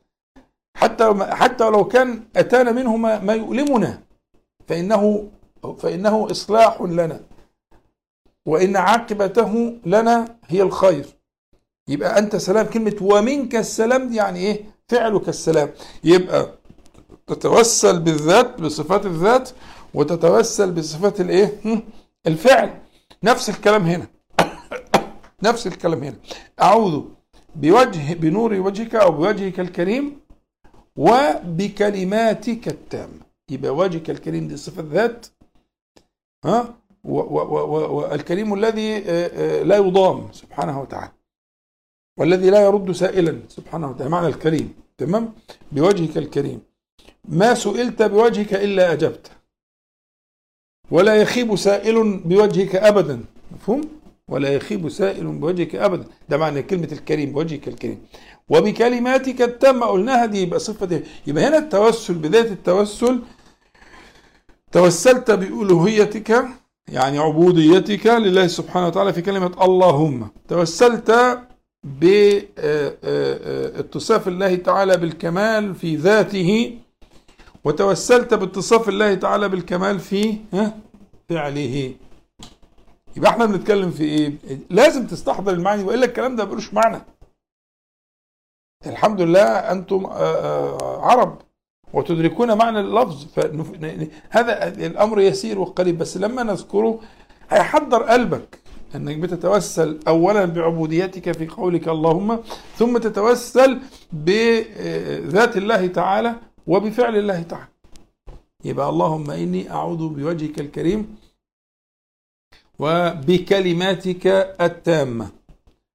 حتى 0.78 1.14
حتى 1.30 1.64
لو 1.70 1.88
كان 1.88 2.24
أتانا 2.36 2.72
منه 2.72 2.98
ما, 2.98 3.20
ما 3.20 3.34
يؤلمنا 3.34 4.02
فانه 4.68 5.28
فإنه 5.80 6.28
إصلاح 6.32 6.82
لنا. 6.82 7.20
وإن 8.46 8.76
عاقبته 8.78 9.78
لنا 9.86 10.36
هي 10.48 10.62
الخير. 10.62 11.06
يبقى 11.88 12.20
أنت 12.20 12.36
سلام 12.36 12.66
كلمة 12.66 12.96
ومنك 13.02 13.56
السلام 13.56 14.10
دي 14.10 14.16
يعني 14.16 14.40
إيه؟ 14.40 14.66
فعلك 14.88 15.30
السلام. 15.30 15.70
يبقى 16.04 16.50
تتوسل 17.28 18.00
بالذات 18.00 18.62
بصفات 18.62 19.06
الذات 19.06 19.50
وتتوسل 19.94 20.72
بصفات 20.72 21.22
الإيه؟ 21.22 21.60
الفعل. 22.28 22.74
نفس 23.24 23.50
الكلام 23.50 23.84
هنا. 23.84 24.08
نفس 25.44 25.68
الكلام 25.68 26.04
هنا. 26.04 26.16
أعوذ 26.62 27.04
بوجه 27.56 28.14
بنور 28.14 28.54
وجهك 28.54 28.96
أو 28.96 29.12
بوجهك 29.12 29.60
الكريم 29.60 30.20
وبكلماتك 30.96 32.68
التامه 32.68 33.20
يبقى 33.52 33.76
وجهك 33.76 34.10
الكريم 34.10 34.48
دي 34.48 34.58
صفة 34.58 34.84
ذات 34.92 35.26
ها؟ 36.46 36.76
والكريم 37.04 38.54
الذي 38.54 38.98
آه، 38.98 39.02
آه، 39.08 39.64
لا 39.64 39.78
يضام 39.78 40.32
سبحانه 40.32 40.82
وتعالى 40.82 41.12
والذي 42.18 42.50
لا 42.50 42.62
يرد 42.62 42.92
سائلا 42.92 43.40
سبحانه 43.50 43.90
وتعالى 43.90 44.10
معنى 44.12 44.28
الكريم. 44.28 44.74
تمام؟ 44.98 45.34
بوجهك 45.72 46.18
الكريم. 46.18 46.62
ما 47.26 47.54
سئلت 47.54 48.02
بوجهك 48.04 48.54
إلا 48.54 48.92
أجبت 48.94 49.32
ولا 50.92 51.16
يخيب 51.16 51.56
سائل 51.56 52.18
بوجهك 52.18 52.76
ابدا. 52.76 53.24
مفهوم؟ 53.52 53.82
ولا 54.32 54.50
يخيب 54.50 54.90
سائل 54.90 55.28
بوجهك 55.28 55.76
أبدا. 55.76 56.06
ده 56.30 56.38
معنى 56.38 56.62
كلمة 56.64 56.90
الكريم 56.92 57.32
بوجهك 57.32 57.68
الكريم. 57.68 58.00
وبكلماتك 58.50 59.42
التامة 59.42 59.86
قلناها 59.86 60.26
دي 60.26 60.42
يبقى 60.42 60.60
صفه 60.60 61.02
يبقى 61.28 61.48
هنا 61.48 61.58
التوسل 61.58 62.14
بدايه 62.14 62.52
التوسل 62.52 63.20
توسلت 64.72 65.32
بألوهيتك 65.32 66.46
يعني 66.88 67.20
عبوديتك 67.20 68.08
لله 68.08 68.48
سبحانه 68.48 68.88
وتعالى 68.88 69.14
في 69.14 69.22
كلمة 69.22 69.52
اللهم. 69.62 70.28
توسلت 70.48 71.40
باتصاف 73.04 74.28
الله 74.28 74.56
تعالى 74.56 74.98
بالكمال 74.98 75.76
في 75.76 75.96
ذاته 75.96 76.78
وتوسلت 77.64 78.34
باتصاف 78.34 78.90
الله 78.90 79.14
تعالى 79.14 79.50
بالكمال 79.50 80.00
في 80.00 80.38
فعله. 81.30 81.94
يبقى 83.18 83.32
إحنا 83.32 83.46
بنتكلم 83.46 83.92
في 83.92 84.04
إيه؟ 84.04 84.34
لازم 84.70 85.08
تستحضر 85.08 85.54
المعاني 85.54 85.84
وإلا 85.84 86.06
الكلام 86.06 86.36
ده 86.36 86.46
ملوش 86.46 86.74
معنى. 86.74 87.02
الحمد 88.86 89.22
لله 89.22 89.42
أنتم 89.44 90.06
آه، 90.06 90.12
آه، 90.12 91.02
عرب 91.06 91.38
وتدركون 91.94 92.58
معنى 92.58 92.80
اللفظ. 92.80 93.26
فهذا 93.26 94.68
الأمر 94.68 95.20
يسير 95.22 95.60
وقريب 95.60 95.98
بس 95.98 96.18
لما 96.18 96.44
نذكره 96.44 97.00
هيحضر 97.50 98.04
قلبك 98.04 98.60
أنك 98.96 99.18
بتتوسل 99.18 100.00
اولا 100.08 100.46
بعبوديتك 100.46 101.32
في 101.32 101.48
قولك 101.48 101.88
اللهم 101.88 102.40
ثم 102.76 102.98
تتوسل 102.98 103.80
بذات 104.14 105.58
الله 105.58 105.88
تعالى 105.88 106.36
وبفعل 106.68 107.16
الله 107.18 107.42
تعالى. 107.42 107.68
يبقى 108.66 108.90
اللهم 108.90 109.32
إني 109.32 109.72
أعوذ 109.72 110.08
بوجهك 110.10 110.60
الكريم 110.60 111.16
وبكلماتك 112.80 114.28
التامة. 114.62 115.30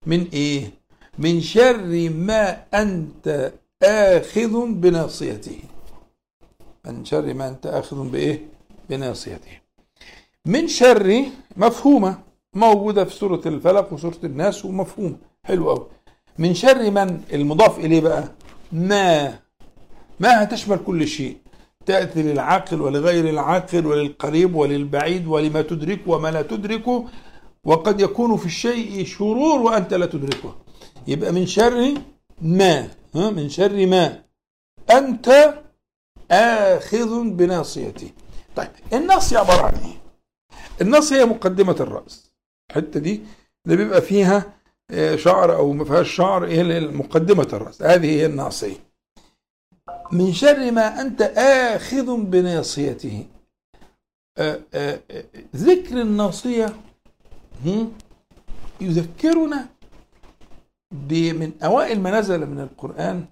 من 0.07 0.27
إيه؟ 0.33 0.71
من 1.19 1.41
شر 1.41 2.11
ما 2.11 2.63
أنت 2.75 3.53
آخذ 3.83 4.67
بناصيته. 4.67 5.59
من 6.87 7.05
شر 7.05 7.35
ما 7.35 7.49
أنت 7.49 7.67
آخذ 7.67 8.09
بإيه؟ 8.11 8.47
بناصيته. 8.91 9.61
من 10.47 10.69
شر 10.69 11.25
مفهومة 11.57 12.19
موجودة 12.55 13.05
في 13.05 13.15
سورة 13.15 13.43
الفلق 13.47 13.93
وسورة 13.93 14.19
الناس 14.25 14.65
ومفهومة. 14.65 15.17
حلو 15.45 15.71
قوي 15.71 15.87
من 16.39 16.55
شر 16.55 16.91
من؟ 16.91 17.23
المضاف 17.33 17.79
إليه 17.79 18.01
بقى. 18.01 18.25
ما. 18.73 19.39
ما 20.21 20.43
هتشمل 20.43 20.79
كل 20.87 21.09
شيء. 21.09 21.37
تأتي 21.87 22.23
للعاقل 22.23 22.81
ولغير 22.83 23.29
العاقل 23.29 23.87
وللقريب 23.87 24.55
وللبعيد 24.55 25.27
ولما 25.27 25.63
تدرك 25.63 26.01
وما 26.07 26.31
لا 26.31 26.43
تدركه 26.43 27.09
وقد 27.65 28.01
يكون 28.01 28.37
في 28.37 28.47
الشيء 28.47 29.05
شرور 29.05 29.61
وأنت 29.61 29.95
لا 29.95 30.07
تدركه. 30.07 30.57
يبقى 31.07 31.33
من 31.33 31.47
شر 31.47 31.95
ما 32.43 32.89
ها 33.15 33.31
من 33.31 33.49
شر 33.49 33.87
ما. 33.87 34.23
أنت 34.91 35.55
آخذ 36.31 37.25
بناصيته 37.31 38.11
طيب 38.57 38.69
الناصية 38.93 39.39
عبارة 39.39 39.63
عن 39.63 39.75
إيه؟ 39.75 40.01
الناصية 40.81 41.17
هي 41.21 41.25
مقدمة 41.25 41.77
الرأس. 41.81 42.33
الحتة 42.71 43.01
دي 43.01 43.21
اللي 43.67 43.77
بيبقى 43.77 44.03
فيها 44.03 44.53
آه، 44.91 45.17
شعر 45.17 45.57
أو 45.57 45.73
ما 45.73 45.85
فيهاش 45.85 46.11
شعر 46.15 46.47
هي 46.47 46.81
مقدمة 46.81 47.49
الرأس. 47.53 47.83
هذه 47.83 48.07
هي 48.11 48.27
الناصية. 48.27 48.90
من 50.13 50.33
شر 50.33 50.71
ما 50.71 51.01
أنت 51.01 51.23
آخذ 51.37 52.17
بناصيته. 52.17 53.27
آه، 54.39 54.61
آه، 54.75 55.01
آه، 55.11 55.25
ذكر 55.57 56.01
الناصية 56.01 56.77
يذكرنا 58.81 59.69
من 61.33 61.53
أوائل 61.65 62.01
ما 62.01 62.21
نزل 62.21 62.47
من 62.47 62.61
القرآن 62.61 63.25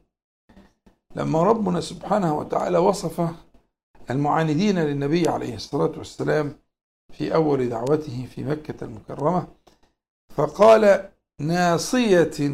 لما 1.16 1.42
ربنا 1.42 1.80
سبحانه 1.80 2.38
وتعالى 2.38 2.78
وصف 2.78 3.30
المعاندين 4.10 4.78
للنبي 4.78 5.28
عليه 5.28 5.54
الصلاة 5.54 5.92
والسلام 5.98 6.54
في 7.12 7.34
أول 7.34 7.68
دعوته 7.68 8.26
في 8.34 8.44
مكة 8.44 8.84
المكرمة 8.84 9.46
فقال 10.36 11.08
ناصية 11.40 12.52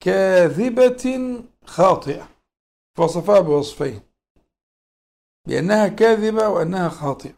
كاذبة 0.00 1.42
خاطئة. 1.64 2.31
وصفها 2.98 3.40
بوصفين. 3.40 4.00
بأنها 5.48 5.88
كاذبة 5.88 6.48
وأنها 6.48 6.88
خاطئة. 6.88 7.34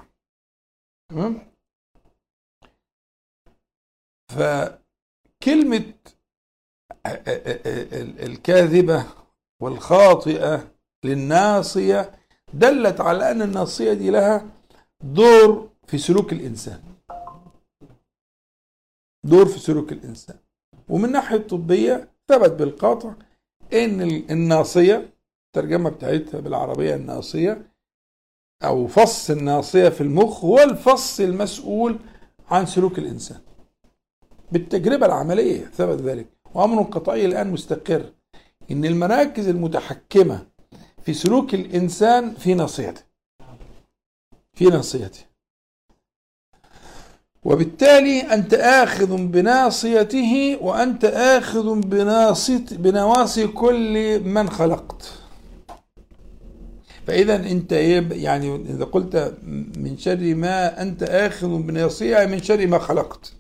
تمام؟ 1.09 1.53
فكلمة 4.31 5.95
الكاذبة 8.27 9.07
والخاطئة 9.63 10.75
للناصية 11.05 12.19
دلت 12.55 13.01
على 13.01 13.31
أن 13.31 13.43
الناصية 13.43 13.93
دي 13.93 14.11
لها 14.11 14.49
دور 15.01 15.71
في 15.87 15.99
سلوك 15.99 16.33
الإنسان. 16.33 16.83
دور 19.25 19.47
في 19.47 19.59
سلوك 19.59 19.93
الإنسان. 19.93 20.39
ومن 20.89 21.05
الناحية 21.05 21.37
الطبية 21.37 22.09
ثبت 22.29 22.51
بالقطع 22.51 23.15
أن 23.73 24.01
الناصية 24.31 25.14
الترجمة 25.57 25.91
بتاعتها 25.91 26.41
بالعربية 26.41 26.95
الناصية 26.95 27.67
أو 28.65 28.87
فص 28.87 29.31
الناصية 29.31 29.89
في 29.89 30.01
المخ 30.01 30.45
هو 30.45 30.59
الفص 30.59 31.21
المسؤول 31.21 31.99
عن 32.51 32.67
سلوك 32.67 32.99
الإنسان. 32.99 33.41
بالتجربة 34.53 35.07
العملية 35.07 35.65
ثبت 35.65 36.01
ذلك 36.01 36.27
وأمر 36.55 36.83
قطعي 36.83 37.25
الآن 37.27 37.51
مستقر 37.51 38.13
إن 38.71 38.85
المراكز 38.85 39.49
المتحكمة 39.49 40.47
في 41.03 41.15
سلوك 41.15 41.55
الإنسان 41.55 42.35
في 42.35 42.55
ناصيته. 42.55 43.03
في 44.55 44.65
ناصيته. 44.65 45.21
وبالتالي 47.45 48.21
أنت 48.21 48.55
آخذ 48.55 49.17
بناصيته 49.17 50.59
وأنت 50.61 51.05
آخذ 51.05 51.81
بناصية 51.81 52.65
بنواصي 52.73 53.47
كل 53.47 54.21
من 54.21 54.51
خلقت. 54.51 55.24
فإذا 57.07 57.37
أنت 57.37 57.73
إيه 57.73 58.09
يعني 58.13 58.55
إذا 58.57 58.85
قلت 58.85 59.35
من 59.77 59.99
شر 59.99 60.35
ما 60.35 60.83
أنت 60.83 61.03
آخذ 61.03 61.49
بناصية 61.59 62.27
من 62.27 62.43
شر 62.43 62.67
ما 62.67 62.79
خلقت. 62.79 63.33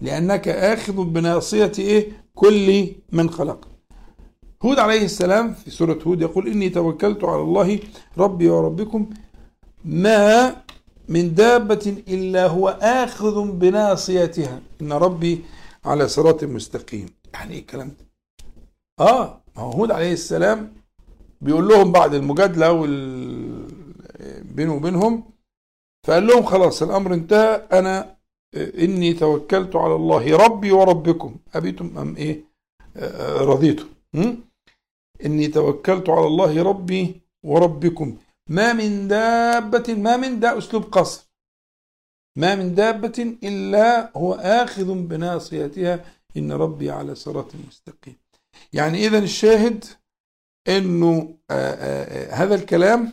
لأنك 0.00 0.48
آخذ 0.48 1.04
بناصية 1.04 1.72
إيه؟ 1.78 2.24
كل 2.34 2.86
من 3.12 3.30
خلق. 3.30 3.68
هود 4.62 4.78
عليه 4.78 5.04
السلام 5.04 5.54
في 5.54 5.70
سورة 5.70 5.98
هود 6.06 6.22
يقول 6.22 6.48
إني 6.48 6.68
توكلت 6.68 7.24
على 7.24 7.42
الله 7.42 7.78
ربي 8.18 8.48
وربكم 8.48 9.10
ما 9.84 10.56
من 11.08 11.34
دابة 11.34 11.96
إلا 12.08 12.46
هو 12.46 12.68
آخذ 12.68 13.50
بناصيتها. 13.52 14.60
إن 14.80 14.92
ربي 14.92 15.44
على 15.84 16.08
صراط 16.08 16.44
مستقيم. 16.44 17.06
يعني 17.34 17.54
إيه 17.54 17.60
الكلام 17.60 17.88
ده؟ 17.88 18.04
آه 19.00 19.42
ما 19.56 19.62
هو 19.62 19.70
هود 19.70 19.90
عليه 19.90 20.12
السلام 20.12 20.72
بيقول 21.40 21.68
لهم 21.68 21.92
بعد 21.92 22.14
المجادلة 22.14 22.72
وال... 22.72 23.68
بينه 24.54 24.74
وبينهم 24.74 25.24
فقال 26.06 26.26
لهم 26.26 26.42
خلاص 26.42 26.82
الأمر 26.82 27.14
انتهى 27.14 27.68
أنا 27.72 28.16
إني 28.56 29.12
توكلت 29.12 29.76
على 29.76 29.94
الله 29.94 30.36
ربي 30.36 30.72
وربكم. 30.72 31.36
أبيتم 31.54 31.98
أم 31.98 32.16
إيه؟ 32.16 32.44
رضيتم. 33.40 33.88
إني 35.24 35.48
توكلت 35.48 36.08
على 36.08 36.26
الله 36.26 36.62
ربي 36.62 37.20
وربكم. 37.44 38.16
ما 38.48 38.72
من 38.72 39.08
دابة 39.08 39.94
ما 39.94 40.16
من 40.16 40.40
ده 40.40 40.58
أسلوب 40.58 40.82
قصر. 40.82 41.24
ما 42.36 42.54
من 42.54 42.74
دابة 42.74 43.36
إلا 43.42 44.18
هو 44.18 44.34
آخذ 44.34 44.94
بناصيتها 44.94 46.04
إن 46.36 46.52
ربي 46.52 46.90
على 46.90 47.14
صراط 47.14 47.52
مستقيم. 47.68 48.16
يعني 48.72 49.06
إذا 49.06 49.18
الشاهد 49.18 49.84
أنه 50.68 51.38
آآ 51.50 51.74
آآ 51.74 52.34
هذا 52.34 52.54
الكلام 52.54 53.12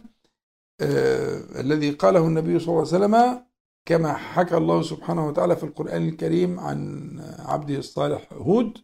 الذي 1.60 1.92
قاله 1.92 2.28
النبي 2.28 2.60
صلى 2.60 2.68
الله 2.68 2.94
عليه 2.94 3.06
وسلم 3.06 3.46
كما 3.86 4.14
حكى 4.14 4.58
الله 4.58 4.82
سبحانه 4.82 5.28
وتعالى 5.28 5.56
في 5.56 5.64
القرآن 5.64 6.08
الكريم 6.10 6.60
عن 6.60 7.10
عبده 7.40 7.76
الصالح 7.76 8.34
هود 8.34 8.78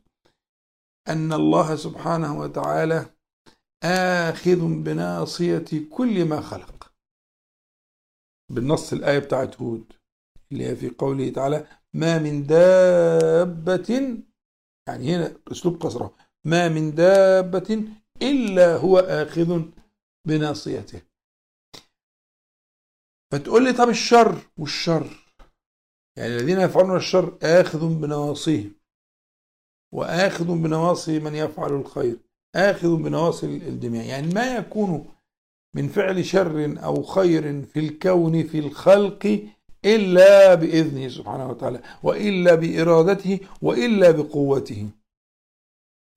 أن 1.07 1.33
الله 1.33 1.75
سبحانه 1.75 2.39
وتعالى 2.39 3.05
آخذ 3.83 4.59
بناصية 4.83 5.65
كل 5.91 6.25
ما 6.25 6.41
خلق. 6.41 6.91
بالنص 8.51 8.93
الآية 8.93 9.19
بتاعت 9.19 9.61
هود 9.61 9.93
اللي 10.51 10.65
هي 10.67 10.75
في 10.75 10.89
قوله 10.89 11.29
تعالى 11.29 11.67
ما 11.93 12.19
من 12.19 12.45
دابة 12.47 14.17
يعني 14.87 15.15
هنا 15.15 15.37
أسلوب 15.51 15.81
قصره 15.83 16.15
ما 16.45 16.69
من 16.69 16.95
دابة 16.95 17.83
إلا 18.21 18.75
هو 18.75 18.99
آخذ 18.99 19.61
بناصيته. 20.27 21.01
فتقول 23.31 23.63
لي 23.63 23.73
طب 23.73 23.89
الشر 23.89 24.37
والشر 24.57 25.33
يعني 26.17 26.35
الذين 26.35 26.59
يفعلون 26.59 26.97
الشر 26.97 27.37
آخذ 27.43 27.87
بنواصيهم 27.87 28.71
وآخذ 29.93 30.45
بنواصي 30.45 31.19
من 31.19 31.35
يفعل 31.35 31.73
الخير 31.73 32.17
آخذ 32.55 32.95
بنواصي 32.95 33.45
الجميع. 33.45 34.03
يعني 34.03 34.33
ما 34.33 34.55
يكون 34.55 35.07
من 35.75 35.87
فعل 35.87 36.25
شر 36.25 36.83
أو 36.83 37.03
خير 37.03 37.65
في 37.65 37.79
الكون 37.79 38.43
في 38.43 38.59
الخلق 38.59 39.47
إلا 39.85 40.55
بإذنه 40.55 41.07
سبحانه 41.07 41.49
وتعالى 41.49 41.81
وإلا 42.03 42.55
بإرادته 42.55 43.39
وإلا 43.61 44.11
بقوته. 44.11 44.89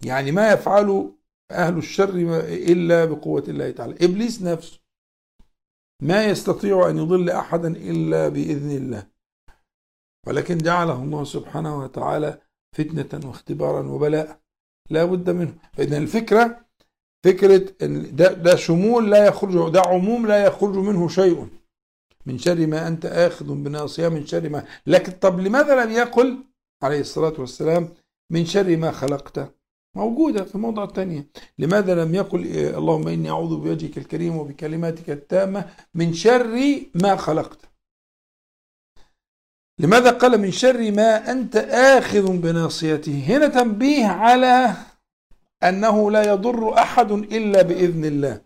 يعني 0.05 0.33
ما 0.33 0.53
يفعل 0.53 1.13
أهل 1.51 1.79
الشر 1.79 2.11
إلا 2.49 3.05
بقوة 3.05 3.45
الله 3.49 3.71
تعالى. 3.71 3.95
إبليس 4.05 4.43
نفسه 4.43 4.81
ما 6.03 6.25
يستطيع 6.25 6.91
أن 6.91 6.99
يضل 6.99 7.31
أحدا 7.31 7.69
إلا 7.69 8.29
بإذن 8.29 8.71
الله. 8.71 9.07
ولكن 10.27 10.59
جعله 10.59 11.03
الله 11.03 11.25
سبحانه 11.25 11.79
وتعالى 11.79 12.41
فتنة 12.77 13.29
واختبارا 13.29 13.89
وبلاء 13.89 14.41
لا 14.91 15.05
بد 15.05 15.31
منه. 15.31 15.55
فإذا 15.73 15.99
الفكرة 15.99 16.67
فكرة 17.25 17.75
إن 17.83 18.17
ده, 18.17 18.33
ده 18.33 18.57
شمول 18.57 19.11
لا 19.11 19.27
يخرج 19.27 19.73
ده 19.73 19.81
عموم 19.81 20.27
لا 20.27 20.45
يخرج 20.45 20.77
منه 20.77 21.09
شيء. 21.09 21.49
من 22.27 22.39
شر 22.39 22.67
ما 22.67 22.89
أنت 22.89 23.07
آخذ 23.07 23.55
بناصية 23.55 24.09
من 24.09 24.27
شر 24.27 24.49
ما. 24.49 24.67
لكن 24.87 25.13
طب 25.13 25.41
لماذا 25.41 25.85
لم 25.85 25.91
يقل؟ 25.91 26.45
عليه 26.83 27.01
الصلاة 27.01 27.35
والسلام 27.41 27.89
من 28.33 28.45
شر 28.47 28.77
ما 28.77 28.91
خلقت. 28.91 29.60
موجودة 29.97 30.45
في 30.45 30.59
موضع 30.59 30.87
تانية. 30.87 31.31
لماذا 31.59 32.05
لم 32.05 32.15
يقل 32.15 32.47
اللهم 32.57 33.09
إني 33.09 33.31
أعوذ 33.31 33.57
بوجهك 33.57 33.99
الكريم 33.99 34.37
وبكلماتك 34.37 35.11
التامة 35.11 35.77
من 35.95 36.15
شر 36.15 36.81
ما 36.95 37.17
خلقت؟ 37.17 37.71
لماذا 39.79 40.11
قال 40.11 40.39
من 40.41 40.51
شر 40.51 40.91
ما 40.91 41.31
أنت 41.33 41.57
آخذ 41.97 42.37
بناصيته؟ 42.37 43.25
هنا 43.27 43.49
تنبيه 43.49 44.07
على 44.07 44.77
أنه 45.63 46.11
لا 46.11 46.33
يضر 46.33 46.75
أحد 46.75 47.11
إلا 47.13 47.63
بإذن 47.63 48.05
الله. 48.05 48.45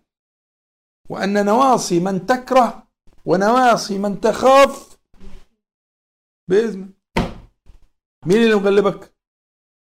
وأن 1.10 1.46
نواصي 1.46 2.00
من 2.00 2.26
تكره 2.26 2.88
ونواصي 3.24 3.98
من 3.98 4.20
تخاف 4.20 4.98
بإذن 6.48 6.92
مين 8.26 8.42
اللي 8.42 8.54
مغلبك؟ 8.54 9.14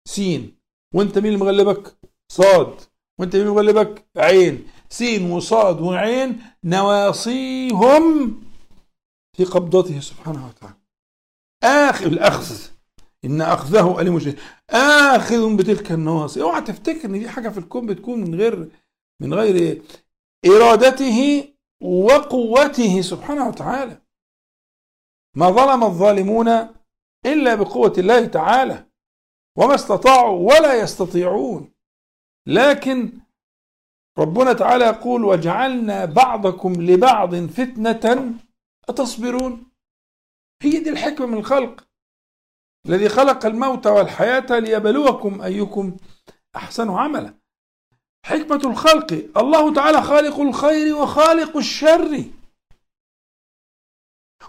سين. 0.08 0.57
وانت 0.94 1.18
مين 1.18 1.34
اللي 1.34 1.46
مغلبك؟ 1.46 1.98
صاد. 2.32 2.82
وانت 3.20 3.36
مين 3.36 3.48
اللي 3.48 3.56
مغلبك؟ 3.56 4.08
عين. 4.18 4.68
سين 4.90 5.32
وصاد 5.32 5.82
وعين 5.82 6.42
نواصيهم 6.64 8.42
في 9.38 9.44
قبضته 9.44 10.00
سبحانه 10.00 10.48
وتعالى. 10.48 10.78
آخذ 11.64 12.06
الأخذ. 12.06 12.68
إن 13.26 13.42
أخذه 13.42 14.02
أليم 14.02 14.20
شديد. 14.20 14.40
آخذ 14.70 15.56
بتلك 15.56 15.92
النواصي. 15.92 16.42
أوعى 16.42 16.62
تفتكر 16.62 17.06
إن 17.06 17.20
دي 17.20 17.30
حاجة 17.30 17.50
في 17.50 17.58
الكون 17.58 17.86
بتكون 17.86 18.20
من 18.20 18.36
غير 18.36 18.70
من 19.22 19.34
غير 19.34 19.82
إرادته 20.46 21.50
وقوته 21.82 23.02
سبحانه 23.02 23.48
وتعالى. 23.48 24.02
ما 25.36 25.50
ظلم 25.50 25.84
الظالمون 25.84 26.68
إلا 27.26 27.56
بقوة 27.56 27.94
الله 27.98 28.26
تعالى. 28.26 28.87
وما 29.58 29.76
استطاعوا 29.76 30.54
ولا 30.54 30.74
يستطيعون. 30.74 31.74
لكن 32.48 33.20
ربنا 34.18 34.54
تعالى 34.54 34.86
يقول 34.86 35.24
وجعلنا 35.24 36.06
بعضكم 36.06 36.74
لبعض 36.74 37.36
فتنة 37.36 38.34
أتصبرون. 38.90 39.72
هي 40.62 40.80
دي 40.80 40.90
الحكمة 40.90 41.26
من 41.28 41.38
الخلق. 41.38 41.88
الذي 42.86 43.10
خلق 43.10 43.46
الموت 43.46 43.88
والحياة 43.88 44.60
ليبلوكم 44.60 45.42
أيكم 45.42 45.98
أحسن 46.56 46.90
عملا. 46.90 47.34
حكمة 48.26 48.72
الخلق. 48.72 49.30
الله 49.38 49.74
تعالى 49.74 50.02
خالق 50.02 50.40
الخير 50.40 50.96
وخالق 50.96 51.58
الشر. 51.58 52.24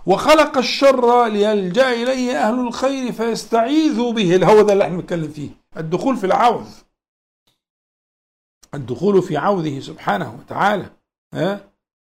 وخلق 0.09 0.59
الشر 0.59 1.27
ليلجأ 1.27 1.92
إليه 1.92 2.37
أهل 2.37 2.61
الخير 2.66 3.12
فيستعيذوا 3.12 4.12
به. 4.12 4.37
الهو 4.37 4.62
ده 4.62 4.73
اللي 4.73 4.85
إحنا 4.85 4.97
بنتكلم 4.97 5.29
فيه. 5.29 5.51
الدخول 5.77 6.16
في 6.16 6.27
العوذ 6.27 6.68
الدخول 8.75 9.23
في 9.23 9.37
عوذه 9.37 9.81
سبحانه 9.81 10.35
وتعالى. 10.38 10.90
ها؟ 11.35 11.71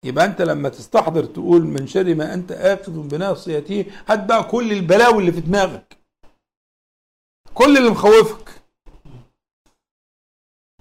يبقى 0.05 0.25
أنت 0.25 0.41
لما 0.41 0.69
تستحضر 0.69 1.25
تقول 1.25 1.61
من 1.61 1.87
شر 1.87 2.15
ما 2.15 2.33
أنت 2.33 2.51
آخذ 2.51 2.91
بناصيته 3.07 3.85
هات 4.07 4.25
بقى 4.25 4.43
كل 4.43 4.71
البلاوي 4.71 5.17
اللي 5.17 5.31
في 5.31 5.41
دماغك. 5.41 5.97
كل 7.53 7.77
اللي 7.77 7.89
مخوفك. 7.89 8.61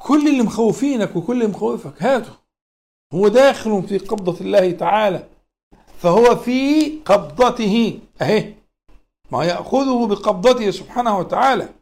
كل 0.01 0.29
اللي 0.29 0.43
مخوفينك 0.43 1.17
وكل 1.17 1.33
اللي 1.43 1.47
مخوفك 1.47 2.03
هاته. 2.03 2.33
هو 3.15 3.29
داخل 3.29 3.83
في 3.83 3.99
قبضة 3.99 4.41
الله 4.41 4.71
تعالى. 4.71 5.29
فهو 6.03 6.37
في 6.37 6.91
قبضته. 6.99 8.01
أهي. 8.23 8.55
ما 9.33 9.45
يأخذه 9.45 10.07
بقبضته 10.07 10.71
سبحانه 10.71 11.19
وتعالى. 11.19 11.75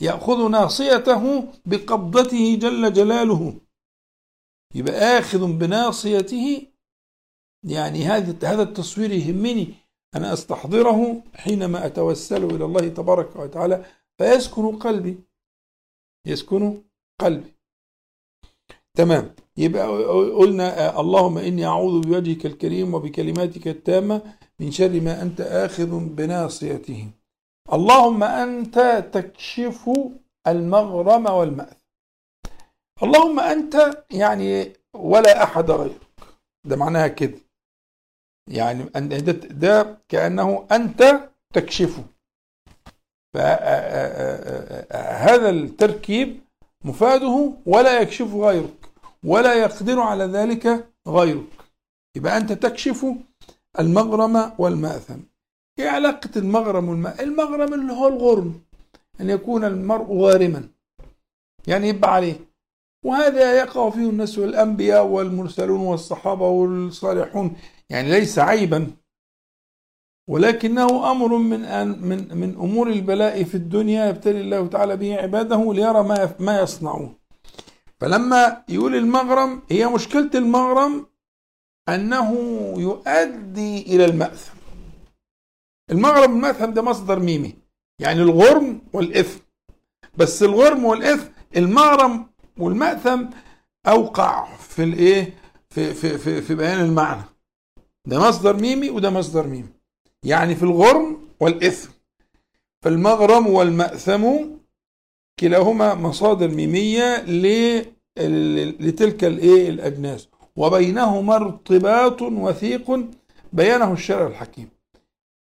يأخذ 0.00 0.48
ناصيته 0.48 1.52
بقبضته 1.66 2.58
جل 2.62 2.92
جلاله. 2.92 3.60
يبقى 4.74 5.18
آخذ 5.18 5.46
بناصيته. 5.52 6.66
يعني 7.64 8.04
هذا 8.04 8.52
هذا 8.52 8.62
التصوير 8.62 9.12
يهمني. 9.12 9.74
أن 10.14 10.24
أستحضره 10.24 11.22
حينما 11.34 11.86
أتوسل 11.86 12.44
إلى 12.44 12.64
الله 12.64 12.88
تبارك 12.88 13.36
وتعالى. 13.36 13.84
فيسكن 14.18 14.78
قلبي. 14.78 15.20
يسكن 16.26 16.82
قلبي. 17.20 17.52
تمام. 18.94 19.34
يبقى 19.56 19.86
قلنا 20.32 21.00
اللهم 21.00 21.38
إني 21.38 21.66
أعوذ 21.66 22.00
بوجهك 22.00 22.46
الكريم 22.46 22.94
وبكلماتك 22.94 23.68
التامة 23.68 24.22
من 24.60 24.70
شر 24.70 25.00
ما 25.00 25.22
أنت 25.22 25.40
آخذ 25.40 25.98
بناصيته. 26.08 27.08
اللهم 27.72 28.22
أنت 28.22 29.08
تكشف 29.12 29.90
المغرم 30.46 31.26
والمأثم. 31.26 31.76
اللهم 33.02 33.40
أنت 33.40 34.04
يعني 34.10 34.72
ولا 34.96 35.42
أحد 35.42 35.70
غيرك. 35.70 36.00
ده 36.66 36.76
معناها 36.76 37.08
كده. 37.08 37.38
يعني 38.50 38.84
ده, 38.84 39.32
ده 39.32 39.98
كأنه 40.08 40.66
أنت 40.72 41.28
تكشفه. 41.54 42.04
فهذا 43.34 44.30
التركيب 45.50 46.40
مفاده 46.84 47.52
ولا 47.66 48.00
يكشف 48.00 48.34
غيرك 48.34 48.81
ولا 49.24 49.54
يقدر 49.54 50.00
على 50.00 50.24
ذلك 50.24 50.88
غيرك. 51.08 51.52
يبقى 52.16 52.36
أنت 52.36 52.52
تكشف 52.52 53.06
المغرم 53.78 54.52
والمأثم. 54.58 55.20
إيه 55.78 55.88
علاقة 55.88 56.30
المغرم 56.36 56.88
والمأثم؟ 56.88 57.22
المغرم 57.22 57.74
اللي 57.74 57.92
هو 57.92 58.08
الغرم 58.08 58.60
أن 59.20 59.30
يكون 59.30 59.64
المرء 59.64 60.18
غارما. 60.18 60.68
يعني 61.66 61.88
يبقى 61.88 62.14
عليه. 62.14 62.36
وهذا 63.04 63.58
يقع 63.58 63.90
فيه 63.90 64.10
الناس 64.10 64.38
والأنبياء 64.38 65.06
والمرسلون 65.06 65.80
والصحابة 65.80 66.48
والصالحون. 66.48 67.56
يعني 67.90 68.10
ليس 68.10 68.38
عيبا. 68.38 68.90
ولكنه 70.28 71.10
أمر 71.10 71.36
من 71.36 71.64
أن 71.64 71.88
من 71.88 72.36
من 72.36 72.54
أمور 72.54 72.88
البلاء 72.90 73.44
في 73.44 73.54
الدنيا. 73.54 74.06
يبتلي 74.06 74.40
الله 74.40 74.66
تعالى 74.66 74.96
به 74.96 75.16
عباده 75.16 75.72
ليرى 75.72 76.02
ما 76.02 76.34
ما 76.40 76.60
يصنعون. 76.60 77.21
فلما 78.02 78.62
يقول 78.68 78.94
المغرم 78.96 79.62
هي 79.70 79.86
مشكلة 79.86 80.30
المغرم 80.34 81.06
أنه 81.88 82.34
يؤدي 82.78 83.82
إلى 83.82 84.04
المأثم. 84.04 84.52
المغرم 85.90 86.30
والمأثم 86.32 86.70
ده 86.70 86.82
مصدر 86.82 87.18
ميمي 87.18 87.54
يعني 87.98 88.22
الغرم 88.22 88.80
والإثم. 88.92 89.40
بس 90.16 90.42
الغرم 90.42 90.84
والإثم 90.84 91.28
المغرم 91.56 92.26
والمأثم 92.58 93.24
أوقع 93.86 94.56
في 94.56 94.84
الإيه؟ 94.84 95.34
في, 95.70 95.94
في, 95.94 96.18
في, 96.18 96.42
في 96.42 96.54
بيان 96.54 96.80
المعنى. 96.80 97.22
ده 98.06 98.28
مصدر 98.28 98.56
ميمي 98.56 98.90
وده 98.90 99.10
مصدر 99.10 99.46
ميمي. 99.46 99.68
يعني 100.24 100.54
في 100.54 100.62
الغرم 100.62 101.28
والإثم. 101.40 101.90
فالمغرم 102.82 103.46
والمأثم 103.46 104.24
كلاهما 105.40 105.94
مصادر 105.94 106.48
ميمية 106.48 107.24
لتلك 108.80 109.24
الإيه؟ 109.24 109.68
الأجناس. 109.68 110.28
وبينهما 110.56 111.36
ارتباط 111.36 112.22
وثيق 112.22 113.00
بيانه 113.52 113.92
الشرع 113.92 114.26
الحكيم. 114.26 114.68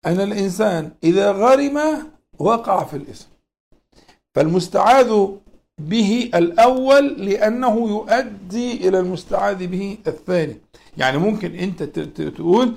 أن 0.07 0.21
الإنسان 0.21 0.91
إذا 1.05 1.33
غرم 1.33 1.79
وقع 2.39 2.85
في 2.85 2.97
الإثم. 2.97 3.27
فالمستعاذ 4.35 5.27
به 5.79 6.31
الأول 6.35 7.07
لأنه 7.09 7.89
يؤدي 7.89 8.89
إلى 8.89 8.99
المستعاذ 8.99 9.67
به 9.67 9.99
الثاني. 10.07 10.57
يعني 10.97 11.19
ممكن 11.19 11.55
أنت 11.55 11.83
تقول 11.83 12.75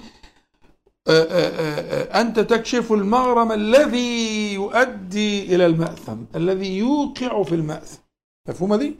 أنت 1.07 2.39
تكشف 2.39 2.91
المغرم 2.91 3.51
الذي 3.51 4.53
يؤدي 4.53 5.55
إلى 5.55 5.65
المأثم 5.65 6.23
الذي 6.35 6.77
يوقع 6.77 7.43
في 7.43 7.55
المأثم. 7.55 8.01
مفهومة 8.49 8.77
دي؟ 8.77 8.95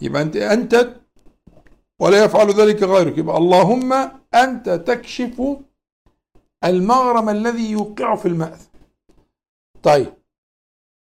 يبقى 0.00 0.22
أنت 0.22 0.36
أنت 0.36 1.00
ولا 2.00 2.24
يفعل 2.24 2.50
ذلك 2.50 2.82
غيرك. 2.82 3.18
يبقى 3.18 3.36
اللهم 3.36 3.92
أنت 4.34 4.70
تكشف 4.70 5.42
المغرم 6.64 7.28
الذي 7.28 7.70
يوقع 7.70 8.16
في 8.16 8.28
المأثم. 8.28 8.70
طيب 9.82 10.14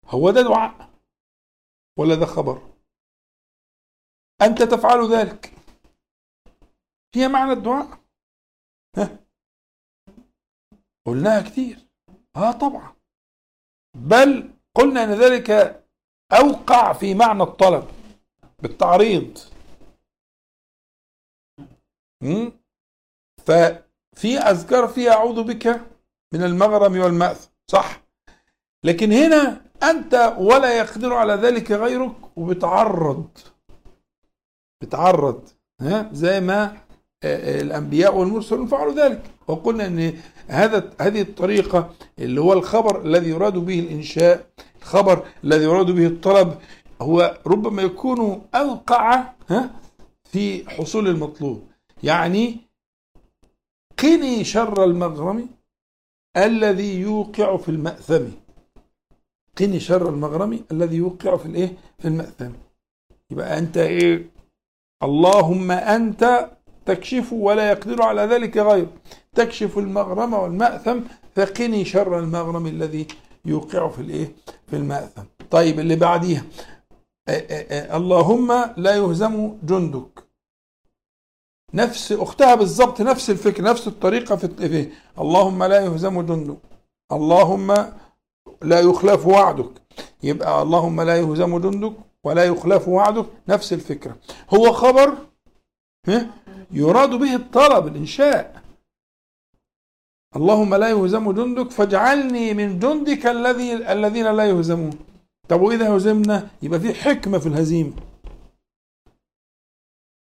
هو 0.06 0.30
ده 0.30 0.42
دعاء 0.42 0.90
ولا 1.98 2.14
ده 2.14 2.26
خبر؟ 2.26 2.62
أنت 4.42 4.62
تفعل 4.62 5.12
ذلك. 5.12 5.52
هي 7.14 7.28
معنى 7.28 7.52
الدعاء. 7.52 7.98
قلناها 11.08 11.42
كتير. 11.42 11.78
آه 12.36 12.52
طبعا. 12.52 12.92
بل 13.96 14.50
قلنا 14.74 15.04
إن 15.04 15.14
ذلك 15.14 15.80
أوقع 16.32 16.92
في 16.92 17.14
معنى 17.14 17.42
الطلب 17.42 17.84
بالتعريض. 18.62 19.38
ففي 23.46 24.38
أذكار 24.38 24.88
فيها 24.88 25.12
أعوذ 25.12 25.42
بك 25.42 25.66
من 26.34 26.42
المغرم 26.42 26.98
والمأثم. 26.98 27.50
صح. 27.70 28.00
لكن 28.84 29.12
هنا 29.12 29.60
أنت 29.82 30.36
ولا 30.38 30.78
يقدر 30.78 31.14
على 31.14 31.32
ذلك 31.32 31.72
غيرك 31.72 32.38
وبتعرض. 32.38 33.38
بتعرض. 34.82 35.48
ها؟ 35.80 36.10
زي 36.12 36.40
ما 36.40 36.76
الأنبياء 37.24 38.16
والمرسلون 38.16 38.66
فعلوا 38.66 38.92
ذلك. 38.92 39.37
وقلنا 39.48 39.86
إن 39.86 40.12
هذا 40.48 40.92
هذه 41.00 41.20
الطريقة 41.20 41.94
اللي 42.18 42.40
هو 42.40 42.52
الخبر 42.52 43.02
الذي 43.02 43.30
يراد 43.30 43.52
به 43.58 43.78
الإنشاء 43.78 44.46
الخبر 44.82 45.26
الذي 45.44 45.64
يراد 45.64 45.90
به 45.90 46.06
الطلب 46.06 46.58
هو 47.02 47.38
ربما 47.46 47.82
يكون 47.82 48.42
اوقع 48.54 49.24
ها 49.50 49.70
في 50.24 50.70
حصول 50.70 51.08
المطلوب. 51.08 51.62
يعني 52.02 52.56
قني 53.98 54.44
شر 54.44 54.84
المغرم 54.84 55.48
الذي 56.36 57.00
يوقع 57.00 57.56
في 57.56 57.68
المأثم. 57.68 58.24
قني 59.58 59.80
شر 59.80 60.08
المغرم 60.08 60.64
الذي 60.72 60.96
يوقع 60.96 61.36
في 61.36 61.46
الإيه؟ 61.46 61.76
في 61.98 62.08
المأثم. 62.08 62.52
يبقى 63.30 63.58
أنت 63.58 63.76
إيه؟ 63.76 64.30
اللهم 65.02 65.70
أنت 65.70 66.50
تكشف 66.88 67.32
ولا 67.32 67.70
يقدر 67.70 68.02
على 68.02 68.22
ذلك 68.22 68.56
غير 68.56 68.86
تكشف 69.34 69.78
المغرم 69.78 70.32
والمأثم 70.34 71.00
فقني 71.36 71.84
شر 71.84 72.18
المغرم 72.18 72.66
الذي 72.66 73.06
يوقع 73.44 73.88
في 73.88 73.98
الإيه؟ 73.98 74.32
في 74.66 74.76
المأثم. 74.76 75.22
طيب 75.50 75.80
اللي 75.80 75.96
بعديها. 75.96 76.44
اللهم 77.98 78.52
لا 78.76 78.96
يهزم 78.96 79.58
جندك. 79.62 80.28
نفس 81.74 82.12
أختها 82.12 82.54
بالظبط 82.54 83.00
نفس 83.00 83.30
الفكرة 83.30 83.70
نفس 83.70 83.88
الطريقة 83.88 84.36
في 84.36 84.68
فيه 84.68 84.90
اللهم 85.18 85.64
لا 85.64 85.80
يهزم 85.84 86.22
جندك. 86.22 86.58
اللهم 87.12 87.92
لا 88.62 88.80
يخلف 88.80 89.26
وعدك. 89.26 89.70
يبقى 90.22 90.62
اللهم 90.62 91.00
لا 91.00 91.16
يهزم 91.16 91.58
جندك 91.58 91.92
ولا 92.24 92.44
يخلف 92.44 92.88
وعدك 92.88 93.26
نفس 93.48 93.72
الفكرة. 93.72 94.16
هو 94.54 94.72
خبر 94.72 95.14
يراد 96.70 97.10
به 97.10 97.34
الطلب 97.34 97.86
الإنشاء. 97.86 98.62
اللهم 100.36 100.74
لا 100.74 100.90
يهزم 100.90 101.32
جندك 101.32 101.70
فاجعلني 101.70 102.54
من 102.54 102.78
جندك 102.78 103.26
الذي 103.26 103.92
الذين 103.92 104.32
لا 104.32 104.44
يهزمون. 104.48 104.98
طب 105.48 105.60
وإذا 105.60 105.96
هزمنا؟ 105.96 106.50
يبقى 106.62 106.80
في 106.80 106.94
حكمة 106.94 107.38
في 107.38 107.46
الهزيمة. 107.46 107.92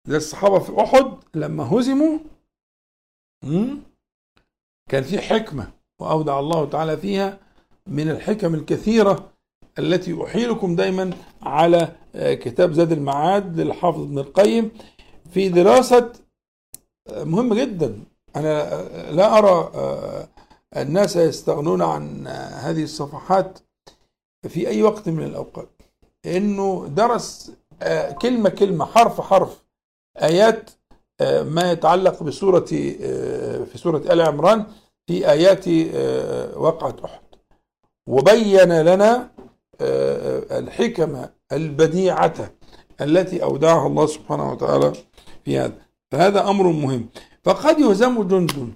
زي 0.07 0.16
الصحابة 0.16 0.59
في 0.59 0.81
أحد 0.81 1.12
لما 1.35 1.64
هزموا 1.64 2.18
كان 4.90 5.03
في 5.03 5.18
حكمة 5.18 5.70
وأودع 6.00 6.40
الله 6.40 6.68
تعالى 6.70 6.96
فيها 6.96 7.38
من 7.87 8.11
الحكم 8.11 8.55
الكثيرة 8.55 9.33
التي 9.79 10.24
أحيلكم 10.24 10.76
دايما 10.76 11.11
على 11.42 11.96
كتاب 12.14 12.72
زاد 12.72 12.92
المعاد 12.92 13.61
للحافظ 13.61 14.00
ابن 14.00 14.18
القيم 14.18 14.70
في 15.31 15.48
دراسة 15.48 16.12
مهم 17.12 17.55
جدا. 17.55 17.99
أنا 18.37 18.83
لا 19.11 19.38
أرى 19.38 19.73
الناس 20.77 21.16
يستغنون 21.16 21.83
عن 21.83 22.27
هذه 22.53 22.83
الصفحات 22.83 23.59
في 24.49 24.68
أي 24.68 24.83
وقت 24.83 25.09
من 25.09 25.25
الأوقات. 25.25 25.68
إنه 26.27 26.87
درس 26.87 27.53
كلمة 28.23 28.49
كلمة 28.49 28.85
حرف 28.85 29.20
حرف 29.20 29.64
آيات 30.23 30.70
ما 31.42 31.73
يتعلق 31.73 32.23
بسورة 32.23 32.64
في 33.64 33.70
سورة 33.75 33.99
آل 33.99 34.20
عمران 34.20 34.66
في 35.07 35.31
آيات 35.31 35.68
وقعه 36.57 36.96
أحد. 37.05 37.20
وبين 38.09 38.81
لنا 38.83 39.31
الحكم 40.51 41.27
البديعة 41.53 42.51
التي 43.01 43.42
أودعها 43.42 43.87
الله 43.87 44.07
سبحانه 44.07 44.53
وتعالى 44.53 44.92
في 45.44 45.59
هذا. 45.59 45.89
فهذا 46.11 46.49
أمر 46.51 46.66
مهم. 46.73 47.09
فقد 47.44 47.79
يهزم 47.79 48.23
جند 48.23 48.75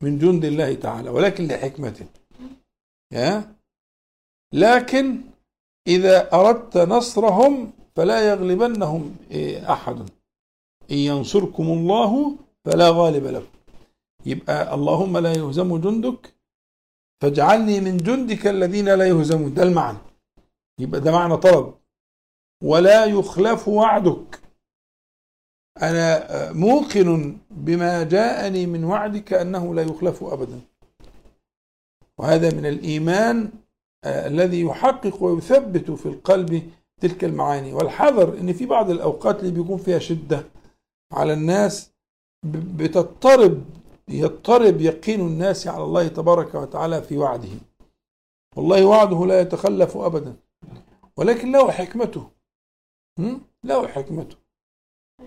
من 0.00 0.18
جند 0.18 0.44
الله 0.44 0.74
تعالى 0.74 1.10
ولكن 1.10 1.46
لحكمة. 1.46 2.06
يا؟ 3.12 3.54
لكن 4.52 5.20
إذا 5.86 6.34
أردت 6.34 6.76
نصرهم 6.78 7.72
فلا 7.96 8.28
يغلبنهم 8.28 9.16
أحد. 9.70 9.98
إن 10.90 10.96
ينصركم 10.96 11.64
الله 11.64 12.36
فلا 12.64 12.90
غالب 12.90 13.26
لكم. 13.26 13.54
يبقى 14.26 14.74
اللهم 14.74 15.18
لا 15.18 15.32
يهزم 15.32 15.76
جندك 15.76 16.34
فاجعلني 17.22 17.80
من 17.80 17.96
جندك 17.96 18.46
الذين 18.46 18.88
لا 18.94 19.08
يهزمون. 19.08 19.54
ده 19.54 19.62
المعنى. 19.62 19.98
يبقى 20.80 21.00
ده 21.00 21.12
معنى 21.12 21.36
طلب. 21.36 21.74
ولا 22.62 23.04
يخلف 23.04 23.68
وعدك. 23.68 24.43
أنا 25.82 26.52
موقن 26.52 27.38
بما 27.50 28.02
جاءني 28.02 28.66
من 28.66 28.84
وعدك 28.84 29.32
أنه 29.32 29.74
لا 29.74 29.82
يخلف 29.82 30.24
أبدا. 30.24 30.60
وهذا 32.18 32.54
من 32.54 32.66
الإيمان 32.66 33.50
الذي 34.04 34.60
يحقق 34.60 35.22
ويثبت 35.22 35.90
في 35.90 36.06
القلب 36.06 36.70
تلك 37.00 37.24
المعاني. 37.24 37.72
والحذر 37.72 38.38
إن 38.38 38.52
في 38.52 38.66
بعض 38.66 38.90
الأوقات 38.90 39.40
اللي 39.40 39.50
بيكون 39.50 39.78
فيها 39.78 39.98
شدة 39.98 40.44
على 41.12 41.32
الناس 41.32 41.90
بتضطرب 42.46 43.64
يضطرب 44.08 44.80
يقين 44.80 45.20
الناس 45.20 45.68
على 45.68 45.84
الله 45.84 46.08
تبارك 46.08 46.54
وتعالى 46.54 47.02
في 47.02 47.18
وعده. 47.18 47.48
والله 48.56 48.84
وعده 48.84 49.26
لا 49.26 49.40
يتخلف 49.40 49.96
ابدا. 49.96 50.36
ولكن 51.16 51.52
له 51.52 51.70
حكمته 51.70 52.30
له 53.64 53.88
حكمته. 53.88 54.43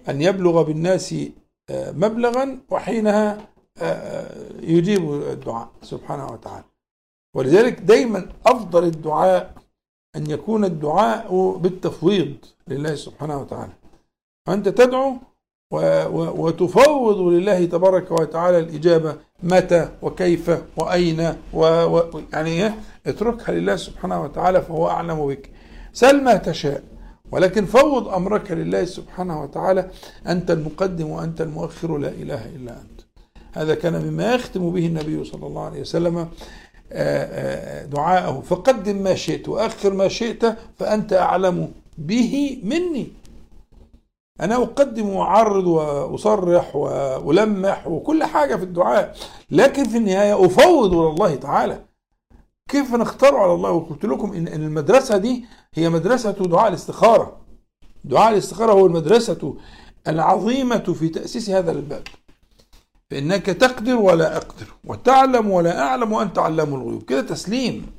أن 0.10 0.22
يبلغ 0.22 0.62
بالناس 0.62 1.16
آه، 1.70 1.92
مبلغا 1.92 2.60
وحينها 2.70 3.38
آه، 3.78 3.84
آه، 3.84 4.62
يجيب 4.62 5.14
الدعاء 5.14 5.70
سبحانه 5.82 6.26
وتعالى. 6.32 6.64
ولذلك 7.36 7.80
دايما 7.80 8.30
أفضل 8.46 8.84
الدعاء 8.84 9.54
أن 10.16 10.30
يكون 10.30 10.66
الدعاء 10.66 11.58
بالتفويض 11.58 12.36
لله 12.68 12.96
سبحانه 12.96 13.42
وتعالى. 13.42 13.74
فأنت 14.46 14.70
تدعو 14.70 15.18
وتفوض 16.42 17.18
لله 17.18 17.66
تبارك 17.66 18.12
وتعالى 18.12 18.60
الإجابة 18.60 19.16
متى 19.44 19.90
وكيف 20.02 20.62
وأين 20.78 21.36
و... 21.54 21.60
و... 21.86 22.22
يعني 22.34 22.50
إيه؟ 22.50 22.76
اتركها 23.08 23.52
لله 23.56 23.76
سبحانه 23.76 24.24
وتعالى 24.24 24.62
فهو 24.62 24.90
أعلم 24.90 25.28
بك. 25.28 25.52
سل 25.94 26.24
ما 26.24 26.38
تشاء. 26.38 26.84
ولكن 27.32 27.66
فوض 27.66 28.08
أمرك 28.08 28.52
لله 28.52 28.86
سبحانه 28.86 29.44
وتعالى 29.44 29.90
أنت 30.28 30.52
المقدم 30.52 31.10
وأنت 31.10 31.42
المؤخر 31.42 31.98
لا 31.98 32.10
إله 32.10 32.46
إلا 32.46 32.72
أنت. 32.72 33.02
هذا 33.54 33.76
كان 33.76 34.06
مما 34.06 34.34
يختم 34.34 34.70
به 34.70 34.86
النبي 34.86 35.24
صلى 35.24 35.48
الله 35.48 35.66
عليه 35.66 35.82
وسلم 35.82 36.30
دعاءه. 37.92 38.42
فقدم 38.42 38.96
ما 38.96 39.16
شئت 39.16 39.50
وأخر 39.50 39.94
ما 39.94 40.08
شئت 40.08 40.46
فأنت 40.76 41.14
أعلم 41.14 41.72
به 41.98 42.62
مني. 42.64 43.08
أنا 44.42 44.56
أقدم 44.56 45.10
وأعرض 45.10 45.68
وأصرح 45.68 46.76
وألمح 46.76 47.88
وكل 47.88 48.24
حاجة 48.24 48.56
في 48.56 48.64
الدعاء 48.64 49.16
لكن 49.52 49.84
في 49.84 49.98
النهاية 49.98 50.46
أفوض 50.46 50.94
إلى 50.94 51.10
الله 51.10 51.36
تعالى. 51.36 51.80
كيف 52.70 52.96
نختار 52.96 53.36
على 53.36 53.54
الله؟ 53.54 53.72
وقلت 53.72 54.06
لكم 54.06 54.34
إن 54.34 54.48
المدرسة 54.48 55.18
دي 55.18 55.46
هي 55.78 55.90
مدرسة 55.90 56.32
دعاء 56.32 56.68
الاستخارة. 56.68 57.46
دعاء 58.04 58.34
الاستخارة 58.34 58.72
هو 58.72 58.86
المدرسة 58.86 59.58
العظيمة 60.08 60.94
في 61.00 61.10
تأسيس 61.10 61.50
هذا 61.50 61.72
الباب. 61.72 62.04
فإنك 63.12 63.46
تقدر 63.46 63.96
ولا 63.96 64.38
أقدر 64.38 64.68
وتعلم 64.86 65.52
ولا 65.52 65.82
أعلم 65.82 66.12
وأنت 66.12 66.40
علام 66.40 66.74
الغيوب. 66.74 67.04
كده 67.04 67.22
تسليم. 67.22 67.92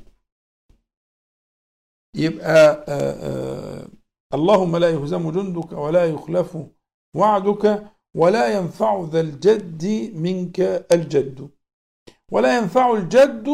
يبقى 2.15 2.85
آآ 2.87 3.15
آآ 3.27 3.87
اللهم 4.33 4.77
لا 4.77 4.89
يهزم 4.89 5.31
جندك 5.31 5.71
ولا 5.71 6.05
يخلف 6.05 6.57
وعدك 7.15 7.87
ولا 8.15 8.57
ينفع 8.57 9.07
ذا 9.11 9.19
الجد 9.19 9.85
منك 10.15 10.59
الجد. 10.91 11.49
ولا 12.31 12.57
ينفع 12.57 12.93
الجد 12.93 13.49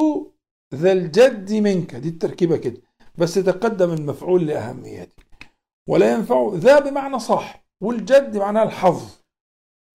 ذا 0.75 0.91
الجد 0.91 1.53
منك. 1.53 1.95
دي 1.95 2.09
التركيبة 2.09 2.57
كده. 2.57 2.84
بس 3.17 3.33
تقدم 3.33 3.93
المفعول 3.93 4.47
لأهميته. 4.47 5.23
ولا 5.89 6.13
ينفع 6.13 6.51
ذا 6.53 6.79
بمعنى 6.79 7.19
صح 7.19 7.65
والجد 7.83 8.37
معناه 8.37 8.63
الحظ. 8.63 9.03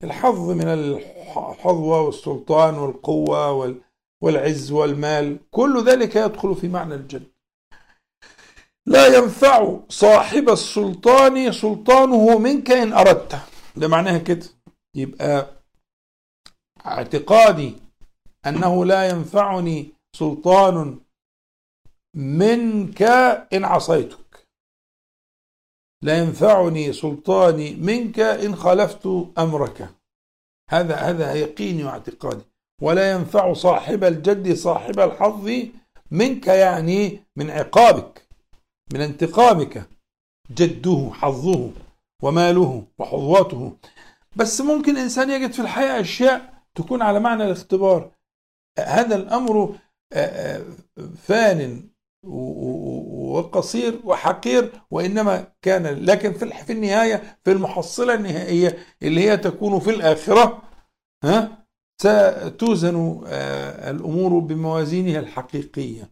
الحظ 0.05 0.51
من 0.51 0.69
الحظوة 0.69 2.01
والسلطان 2.01 2.75
والقوة 2.75 3.77
والعز 4.23 4.73
والمال 4.73 5.39
كل 5.51 5.85
ذلك 5.85 6.17
يدخل 6.17 6.55
في 6.55 6.69
معنى 6.69 6.95
الجد. 6.95 7.27
لا 8.87 9.07
ينفع 9.07 9.77
صاحب 9.89 10.49
السلطان 10.49 11.53
سلطانه 11.53 12.39
منك 12.39 12.71
إن 12.71 12.93
أردت 12.93 13.39
ده 13.77 13.89
معناها 13.89 14.19
كده. 14.19 14.47
يبقى 14.97 15.47
اعتقادي 16.87 17.77
أنه 18.47 18.85
لا 18.85 19.09
ينفعني 19.09 19.93
سلطان 20.17 21.01
منك 22.15 23.03
إن 23.53 23.65
عصيتك. 23.65 24.49
لا 26.03 26.19
ينفعني 26.19 26.93
سلطاني 26.93 27.75
منك 27.75 28.21
إن 28.21 28.57
خالفت 28.57 29.07
أمرك. 29.39 29.89
هذا 30.71 30.97
هذا 30.97 31.35
يقيني 31.35 31.85
واعتقادي. 31.85 32.45
ولا 32.83 33.13
ينفع 33.13 33.53
صاحب 33.53 34.05
الجد 34.05 34.55
صاحب 34.55 35.01
الحظ 35.01 35.51
منك 36.11 36.47
يعني 36.47 37.23
من 37.37 37.51
عقابك 37.51 38.29
من 38.93 39.01
انتقامك. 39.01 39.89
جده 40.51 41.11
حظه 41.13 41.71
وماله 42.23 42.85
وحظوته 42.99 43.77
بس 44.37 44.61
ممكن 44.61 44.97
إنسان 44.97 45.31
يجد 45.31 45.53
في 45.53 45.63
الحياة 45.63 46.01
أشياء 46.01 46.63
تكون 46.75 47.03
على 47.03 47.21
معنى 47.21 47.45
الاختبار. 47.45 48.13
هذا 48.79 49.17
الأمر 49.17 49.79
فان 51.23 51.90
وقصير 52.23 54.01
وحقير 54.05 54.73
وإنما 54.91 55.53
كان 55.63 55.87
لكن 55.87 56.33
في 56.33 56.73
النهاية 56.73 57.39
في 57.45 57.53
المحصلة 57.53 58.15
النهائية 58.15 58.79
اللي 59.03 59.21
هي 59.21 59.37
تكون 59.37 59.81
في 59.81 59.91
الآخرة 59.91 60.63
ها 61.25 61.67
ستوزن 62.03 63.21
الأمور 63.91 64.39
بموازينها 64.39 65.21
الحقيقية. 65.21 66.11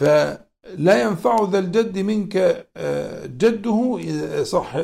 فلا 0.00 1.02
ينفع 1.02 1.36
ذا 1.50 1.58
الجد 1.58 1.98
منك 1.98 2.66
جده 3.26 3.98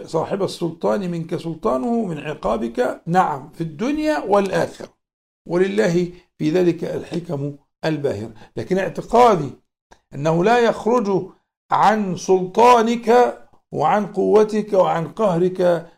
صاحب 0.07 0.43
السلطان 0.43 1.11
منك 1.11 1.37
سلطانه 1.37 2.05
من 2.05 2.19
عقابك. 2.19 3.03
نعم 3.07 3.51
في 3.51 3.61
الدنيا 3.61 4.19
والآخرة. 4.19 4.99
ولله 5.49 6.13
في 6.39 6.51
ذلك 6.51 6.85
الحكم 6.85 7.57
الباهرة 7.85 8.35
لكن 8.57 8.79
اعتقادي 8.79 9.51
أنه 10.15 10.45
لا 10.45 10.59
يخرج 10.59 11.27
عن 11.71 12.17
سلطانك 12.17 13.39
وعن 13.73 14.07
قوتك 14.07 14.73
وعن 14.73 15.09
قهرك 15.09 15.91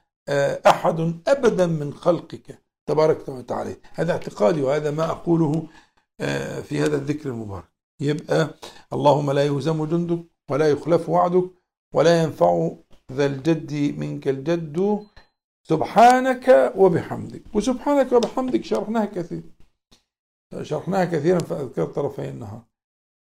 أحد 0.67 1.21
أبدا 1.29 1.67
من 1.67 1.95
خلقك 1.95 2.63
تبارك 2.87 3.29
وتعالى. 3.29 3.77
هذا 3.95 4.13
اعتقادي 4.13 4.63
وهذا 4.63 4.91
ما 4.91 5.11
أقوله 5.11 5.67
في 6.63 6.81
هذا 6.81 6.97
الذكر 6.97 7.29
المبارك. 7.29 7.71
يبقى 8.01 8.55
اللهم 8.93 9.31
لا 9.31 9.45
يهزم 9.45 9.85
جندك 9.85 10.25
ولا 10.51 10.71
يخلف 10.71 11.09
وعدك 11.09 11.45
ولا 11.95 12.23
ينفع 12.23 12.71
ذا 13.13 13.27
الجد 13.27 13.99
منك 13.99 14.29
الجد 14.29 15.07
سبحانك 15.63 16.73
وبحمدك. 16.77 17.43
وسبحانك 17.55 18.13
وبحمدك 18.13 18.65
شرحناها 18.65 19.05
كثير. 19.05 19.43
شرحناها 20.63 21.05
كثيرا 21.05 21.39
في 21.39 21.55
أذكار 21.55 21.87
طرفي 21.87 22.29
النهار. 22.29 22.63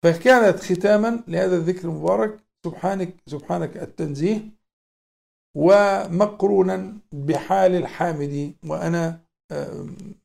فكانت 0.03 0.59
ختاما 0.59 1.23
لهذا 1.27 1.55
الذكر 1.55 1.87
المبارك 1.87 2.39
سبحانك 2.65 3.15
سبحانك 3.27 3.77
التنزيه 3.77 4.41
ومقرونا 5.55 6.93
بحال 7.11 7.75
الحامد 7.75 8.53
وأنا 8.67 9.19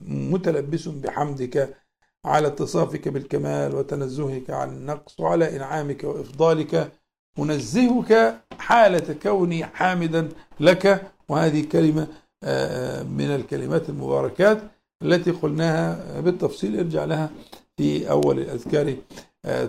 متلبس 0.00 0.88
بحمدك 0.88 1.76
على 2.24 2.46
اتصافك 2.48 3.08
بالكمال 3.08 3.74
وتنزهك 3.74 4.50
عن 4.50 4.68
النقص 4.68 5.20
وعلى 5.20 5.56
إنعامك 5.56 6.04
وإفضالك. 6.04 6.92
أنزهك 7.38 8.40
حالة 8.58 9.14
كوني 9.22 9.64
حامدا 9.64 10.28
لك 10.60 11.12
وهذه 11.28 11.68
كلمة 11.68 12.06
من 13.04 13.30
الكلمات 13.34 13.88
المباركات. 13.88 14.62
التي 15.02 15.30
قلناها 15.30 16.20
بالتفصيل 16.20 16.78
ارجع 16.78 17.04
لها 17.04 17.30
في 17.76 18.10
أول 18.10 18.38
الأذكار. 18.38 18.96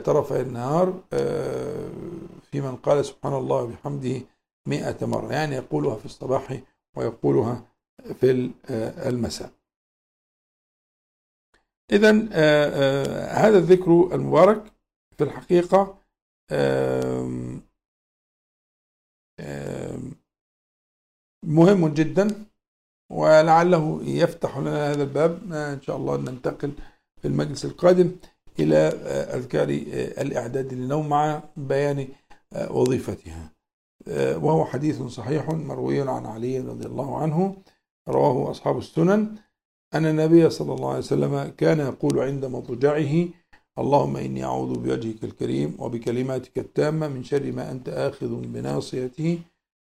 طرفي 0.05 0.41
النهار 0.41 1.03
في 2.51 2.61
من 2.61 2.75
قال 2.75 3.05
سبحان 3.05 3.33
الله 3.33 3.63
وبحمده 3.63 4.21
مئة 4.67 5.05
مرة 5.05 5.33
يعني 5.33 5.55
يقولها 5.55 5.95
في 5.95 6.05
الصباح 6.05 6.61
ويقولها 6.97 7.63
في 8.19 8.51
المساء. 9.07 9.51
إذا 11.91 12.11
هذا 13.31 13.57
الذكر 13.57 14.09
المبارك 14.15 14.63
في 15.17 15.23
الحقيقة 15.23 15.97
مهم 21.43 21.87
جدا. 21.93 22.45
ولعله 23.09 23.99
يفتح 24.03 24.57
لنا 24.57 24.91
هذا 24.91 25.03
الباب. 25.03 25.53
إن 25.53 25.81
شاء 25.81 25.97
الله 25.97 26.17
ننتقل 26.17 26.71
في 27.21 27.27
المجلس 27.27 27.65
القادم 27.65 28.11
إلى 28.59 28.77
أذكار 29.37 29.69
الإعداد 30.23 30.73
للنوم 30.73 31.09
مع 31.09 31.43
بيان 31.57 32.07
وظيفتها. 32.69 33.51
وهو 34.17 34.65
حديث 34.65 35.01
صحيح 35.01 35.49
مروي 35.49 36.01
عن 36.01 36.25
علي 36.25 36.59
رضي 36.59 36.85
الله 36.85 37.17
عنه 37.17 37.55
رواه 38.07 38.51
أصحاب 38.51 38.77
السنن. 38.77 39.35
أن 39.93 40.05
النبي 40.05 40.49
صلى 40.49 40.73
الله 40.73 40.89
عليه 40.89 40.97
وسلم 40.97 41.53
كان 41.57 41.79
يقول 41.79 42.19
عند 42.19 42.45
مضجعه 42.45 43.27
اللهم 43.79 44.17
إني 44.17 44.43
أعوذ 44.43 44.79
بوجهك 44.79 45.23
الكريم 45.23 45.75
وبكلماتك 45.79 46.59
التامة 46.59 47.07
من 47.07 47.23
شر 47.23 47.51
ما 47.51 47.71
أنت 47.71 47.89
آخذ 47.89 48.27
بناصيته 48.27 49.39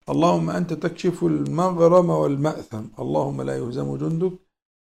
اللهم 0.09 0.49
أنت 0.49 0.73
تكشف 0.73 1.23
المغرم 1.23 2.09
والمأثم. 2.09 2.83
اللهم 2.99 3.41
لا 3.41 3.57
يهزم 3.57 3.97
جندك 3.97 4.33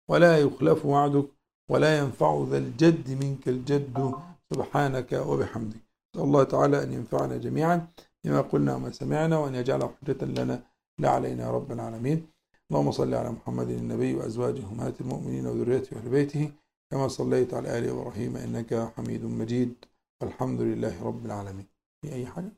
ولا 0.09 0.38
يخلف 0.38 0.86
وعدك 0.86 1.26
ولا 1.72 1.97
ينفع 1.99 2.45
ذا 2.49 2.57
الجد 2.57 3.24
منك 3.24 3.47
الجد. 3.47 4.13
سبحانك 4.53 5.13
وبحمدك. 5.13 5.82
نسأل 6.15 6.24
الله 6.28 6.43
تعالى 6.43 6.84
أن 6.84 6.93
ينفعنا 6.93 7.38
جميعا. 7.38 7.88
بما 8.24 8.41
قلنا 8.41 8.76
وما 8.76 8.91
سمعنا 8.91 9.38
وأن 9.38 9.55
يجعله 9.55 9.88
حجة 10.01 10.26
لنا 10.26 10.63
لا 10.99 11.09
علينا 11.09 11.43
يا 11.43 11.51
رب 11.51 11.72
العالمين. 11.72 12.28
اللهم 12.72 12.91
صل 12.91 13.13
على 13.13 13.32
محمد 13.32 13.70
النبي 13.70 14.15
وأزواجه 14.15 14.63
أمهات 14.72 15.01
المؤمنين 15.01 15.47
وذريته 15.47 15.97
وأهل 15.97 16.09
بيته. 16.09 16.51
كما 16.91 17.07
صليت 17.07 17.53
على 17.53 17.78
آل 17.78 17.89
إبراهيم 17.89 18.38
إنك 18.38 18.93
حميد 18.95 19.26
مجيد. 19.26 19.74
والحمد 20.22 20.61
لله 20.61 21.03
رب 21.03 21.26
العالمين. 21.26 21.68
في 22.01 22.13
أي 22.13 22.26
حاجة؟ 22.26 22.51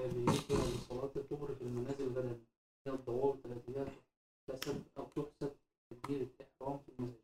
الظهر 0.00 1.08
في 1.08 1.20
تكبير 5.90 6.20
الإحرام 6.20 6.78
في 6.78 6.92
المسجد 6.98 7.22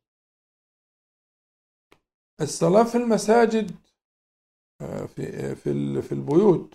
الصلاة 2.41 2.85
في 2.85 2.95
المساجد 2.99 3.77
آه، 4.81 5.07
في 5.07 5.55
في 6.03 6.13
البيوت 6.13 6.75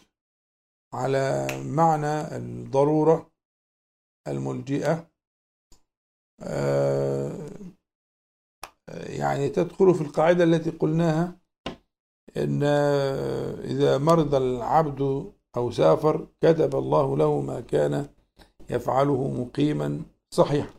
على 0.94 1.48
معنى 1.66 2.36
الضرورة 2.38 3.32
الملجئة 4.28 5.10
آه، 6.42 7.50
يعني 8.90 9.50
تدخل 9.50 9.96
في 9.96 10.02
القاعدة 10.02 10.44
التي 10.44 10.70
قلناها 10.70 11.40
إن 12.38 12.64
إذا 13.64 13.98
مرض 13.98 14.36
العبد 14.36 15.34
أو 15.58 15.72
سافر 15.72 16.28
كتب 16.42 16.76
الله 16.76 17.18
له 17.18 17.42
ما 17.42 17.60
كان 17.60 18.08
يفعله 18.70 19.28
مقيما 19.28 20.02
صحيحا. 20.30 20.70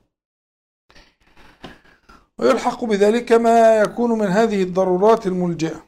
ويلحق 2.38 2.84
بذلك 2.84 3.32
ما 3.32 3.76
يكون 3.80 4.18
من 4.18 4.26
هذه 4.26 4.62
الضرورات 4.62 5.26
الملجئة. 5.26 5.84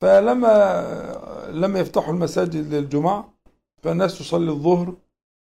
فلما 0.00 0.52
لم 1.50 1.76
يفتحوا 1.76 2.14
المساجد 2.14 2.74
للجمعة 2.74 3.32
فالناس 3.82 4.18
تصلي 4.18 4.50
الظهر 4.50 4.94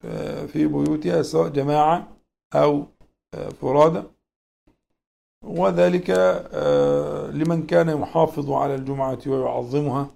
آه، 0.06 0.46
في 0.46 0.68
بيوتها 0.68 1.22
سواء 1.22 1.50
جماعة 1.50 2.08
أو 2.56 2.86
آه، 3.34 3.50
فرادى. 3.50 4.04
وذلك 5.44 6.10
آه، 6.54 7.32
لمن 7.32 7.66
كان 7.66 7.90
يحافظ 8.02 8.52
على 8.52 8.76
الجمعة 8.76 9.20
ويعظمها. 9.28 10.10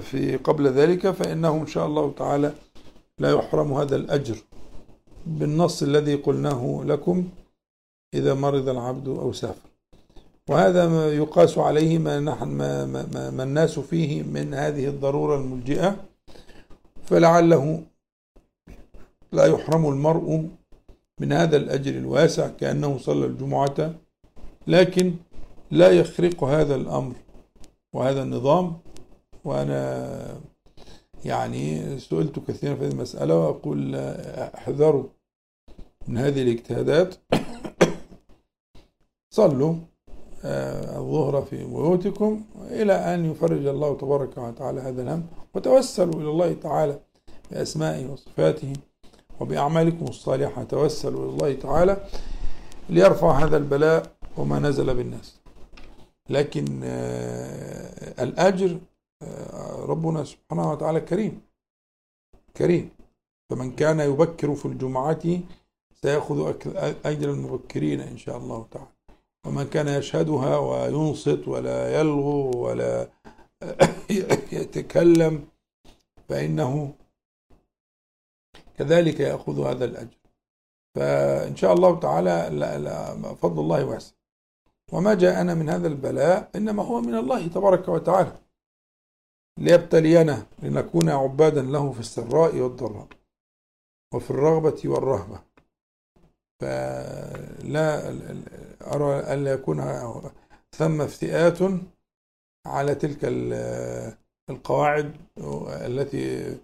في 0.00 0.36
قبل 0.44 0.68
ذلك 0.68 1.10
فإنه 1.10 1.54
إن 1.54 1.66
شاء 1.66 1.86
الله 1.86 2.12
تعالى 2.18 2.52
لا 3.18 3.30
يحرم 3.30 3.72
هذا 3.72 3.96
الأجر. 3.96 4.36
بالنص 5.26 5.82
الذي 5.82 6.14
قلناه 6.14 6.82
لكم 6.84 7.28
إذا 8.14 8.34
مرض 8.34 8.68
العبد 8.68 9.08
أو 9.08 9.32
سافر. 9.32 9.68
وهذا 10.50 10.88
ما 10.88 11.08
يقاس 11.08 11.58
عليه 11.58 11.98
ما, 11.98 12.20
نحن 12.20 12.48
ما, 12.48 12.86
ما, 12.86 13.30
ما 13.30 13.42
الناس 13.42 13.78
فيه 13.78 14.22
من 14.22 14.54
هذه 14.54 14.86
الضرورة 14.88 15.36
الملجئة. 15.36 15.96
فلعله 17.04 17.82
لا 19.32 19.46
يحرم 19.46 19.88
المرء 19.88 20.48
من 21.20 21.32
هذا 21.32 21.56
الأجر 21.56 21.90
الواسع 21.90 22.48
كأنه 22.48 22.98
صلى 22.98 23.26
الجمعة 23.26 23.94
لكن 24.66 25.14
لا 25.70 25.90
يخرق 25.90 26.44
هذا 26.44 26.74
الأمر 26.74 27.14
وهذا 27.92 28.22
النظام 28.22 28.76
وأنا 29.46 30.40
يعني 31.24 31.98
سئلت 31.98 32.38
كثيرا 32.38 32.74
في 32.74 32.86
هذه 32.86 32.90
المسألة 32.90 33.38
وأقول 33.38 33.94
احذروا 34.54 35.04
من 36.08 36.18
هذه 36.18 36.42
الاجتهادات. 36.42 37.14
صلوا 39.36 39.74
آه، 40.44 40.98
الظهر 40.98 41.42
في 41.42 41.64
بيوتكم 41.64 42.44
إلى 42.70 42.92
أن 42.92 43.30
يفرج 43.30 43.66
الله 43.66 43.96
تبارك 43.96 44.38
وتعالى 44.38 44.80
هذا 44.80 45.02
الهم 45.02 45.26
وتوسلوا 45.54 46.14
إلى 46.14 46.30
الله 46.30 46.52
تعالى 46.52 47.00
بأسمائه 47.50 48.06
وصفاته 48.06 48.72
وبأعمالكم 49.40 50.04
الصالحة. 50.04 50.64
توسلوا 50.64 51.24
إلى 51.24 51.30
الله 51.30 51.54
تعالى 51.54 51.96
ليرفع 52.88 53.44
هذا 53.44 53.56
البلاء 53.56 54.02
وما 54.36 54.58
نزل 54.58 54.94
بالناس. 54.94 55.36
لكن 56.30 56.80
آه، 56.84 58.24
الأجر 58.24 58.78
ربنا 59.92 60.24
سبحانه 60.24 60.72
وتعالى 60.72 61.00
كريم. 61.00 61.40
كريم. 62.56 62.90
فمن 63.50 63.76
كان 63.76 64.00
يبكر 64.00 64.54
في 64.54 64.66
الجمعة 64.66 65.24
سيأخذ 66.02 66.38
أجر 67.04 67.30
المبكرين 67.30 68.00
إن 68.00 68.18
شاء 68.18 68.36
الله 68.36 68.66
تعالى. 68.70 68.88
ومن 69.46 69.64
كان 69.64 69.88
يشهدها 69.88 70.58
وينصت 70.58 71.48
ولا 71.48 72.00
يلغو 72.00 72.50
ولا 72.64 73.08
يتكلم 74.58 75.48
فإنه 76.28 76.94
كذلك 78.78 79.20
يأخذ 79.20 79.66
هذا 79.66 79.84
الأجر. 79.84 80.18
فإن 80.94 81.56
شاء 81.56 81.72
الله 81.72 82.00
تعالى 82.00 82.48
لا 82.52 82.78
لا 82.78 83.14
فضل 83.34 83.60
الله 83.62 83.84
واسع. 83.84 84.14
وما 84.92 85.14
جاءنا 85.14 85.54
من 85.54 85.68
هذا 85.68 85.88
البلاء 85.88 86.50
إنما 86.56 86.82
هو 86.82 87.00
من 87.00 87.14
الله 87.14 87.46
تبارك 87.46 87.88
وتعالى. 87.88 88.45
ليبتلينا 89.58 90.46
لنكون 90.62 91.08
عبادا 91.08 91.62
له 91.62 91.92
في 91.92 92.00
السراء 92.00 92.56
والضراء 92.56 93.08
وفي 94.14 94.30
الرغبة 94.30 94.82
والرهبة. 94.84 95.40
فلا 96.60 98.08
أرى 98.94 99.34
ألا 99.34 99.52
يكون 99.52 99.80
ثم 100.72 101.00
افتئات 101.00 101.58
على 102.66 102.94
تلك 102.94 103.18
القواعد 104.50 105.16
التي 105.68 106.56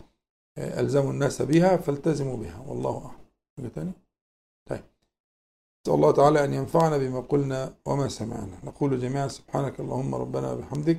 ألزموا 0.58 1.10
الناس 1.10 1.42
بها 1.42 1.76
فالتزموا 1.76 2.36
بها. 2.36 2.64
والله 2.68 3.10
أعلم. 3.58 3.92
طيب. 4.68 4.84
نسأل 5.86 5.94
الله 5.94 6.12
تعالى 6.12 6.44
أن 6.44 6.54
ينفعنا 6.54 6.98
بما 6.98 7.20
قلنا 7.20 7.74
وما 7.86 8.08
سمعنا. 8.08 8.58
نقول 8.64 9.00
جميعا 9.00 9.28
سبحانك 9.28 9.80
اللهم 9.80 10.14
ربنا 10.14 10.52
وبحمدك 10.52 10.98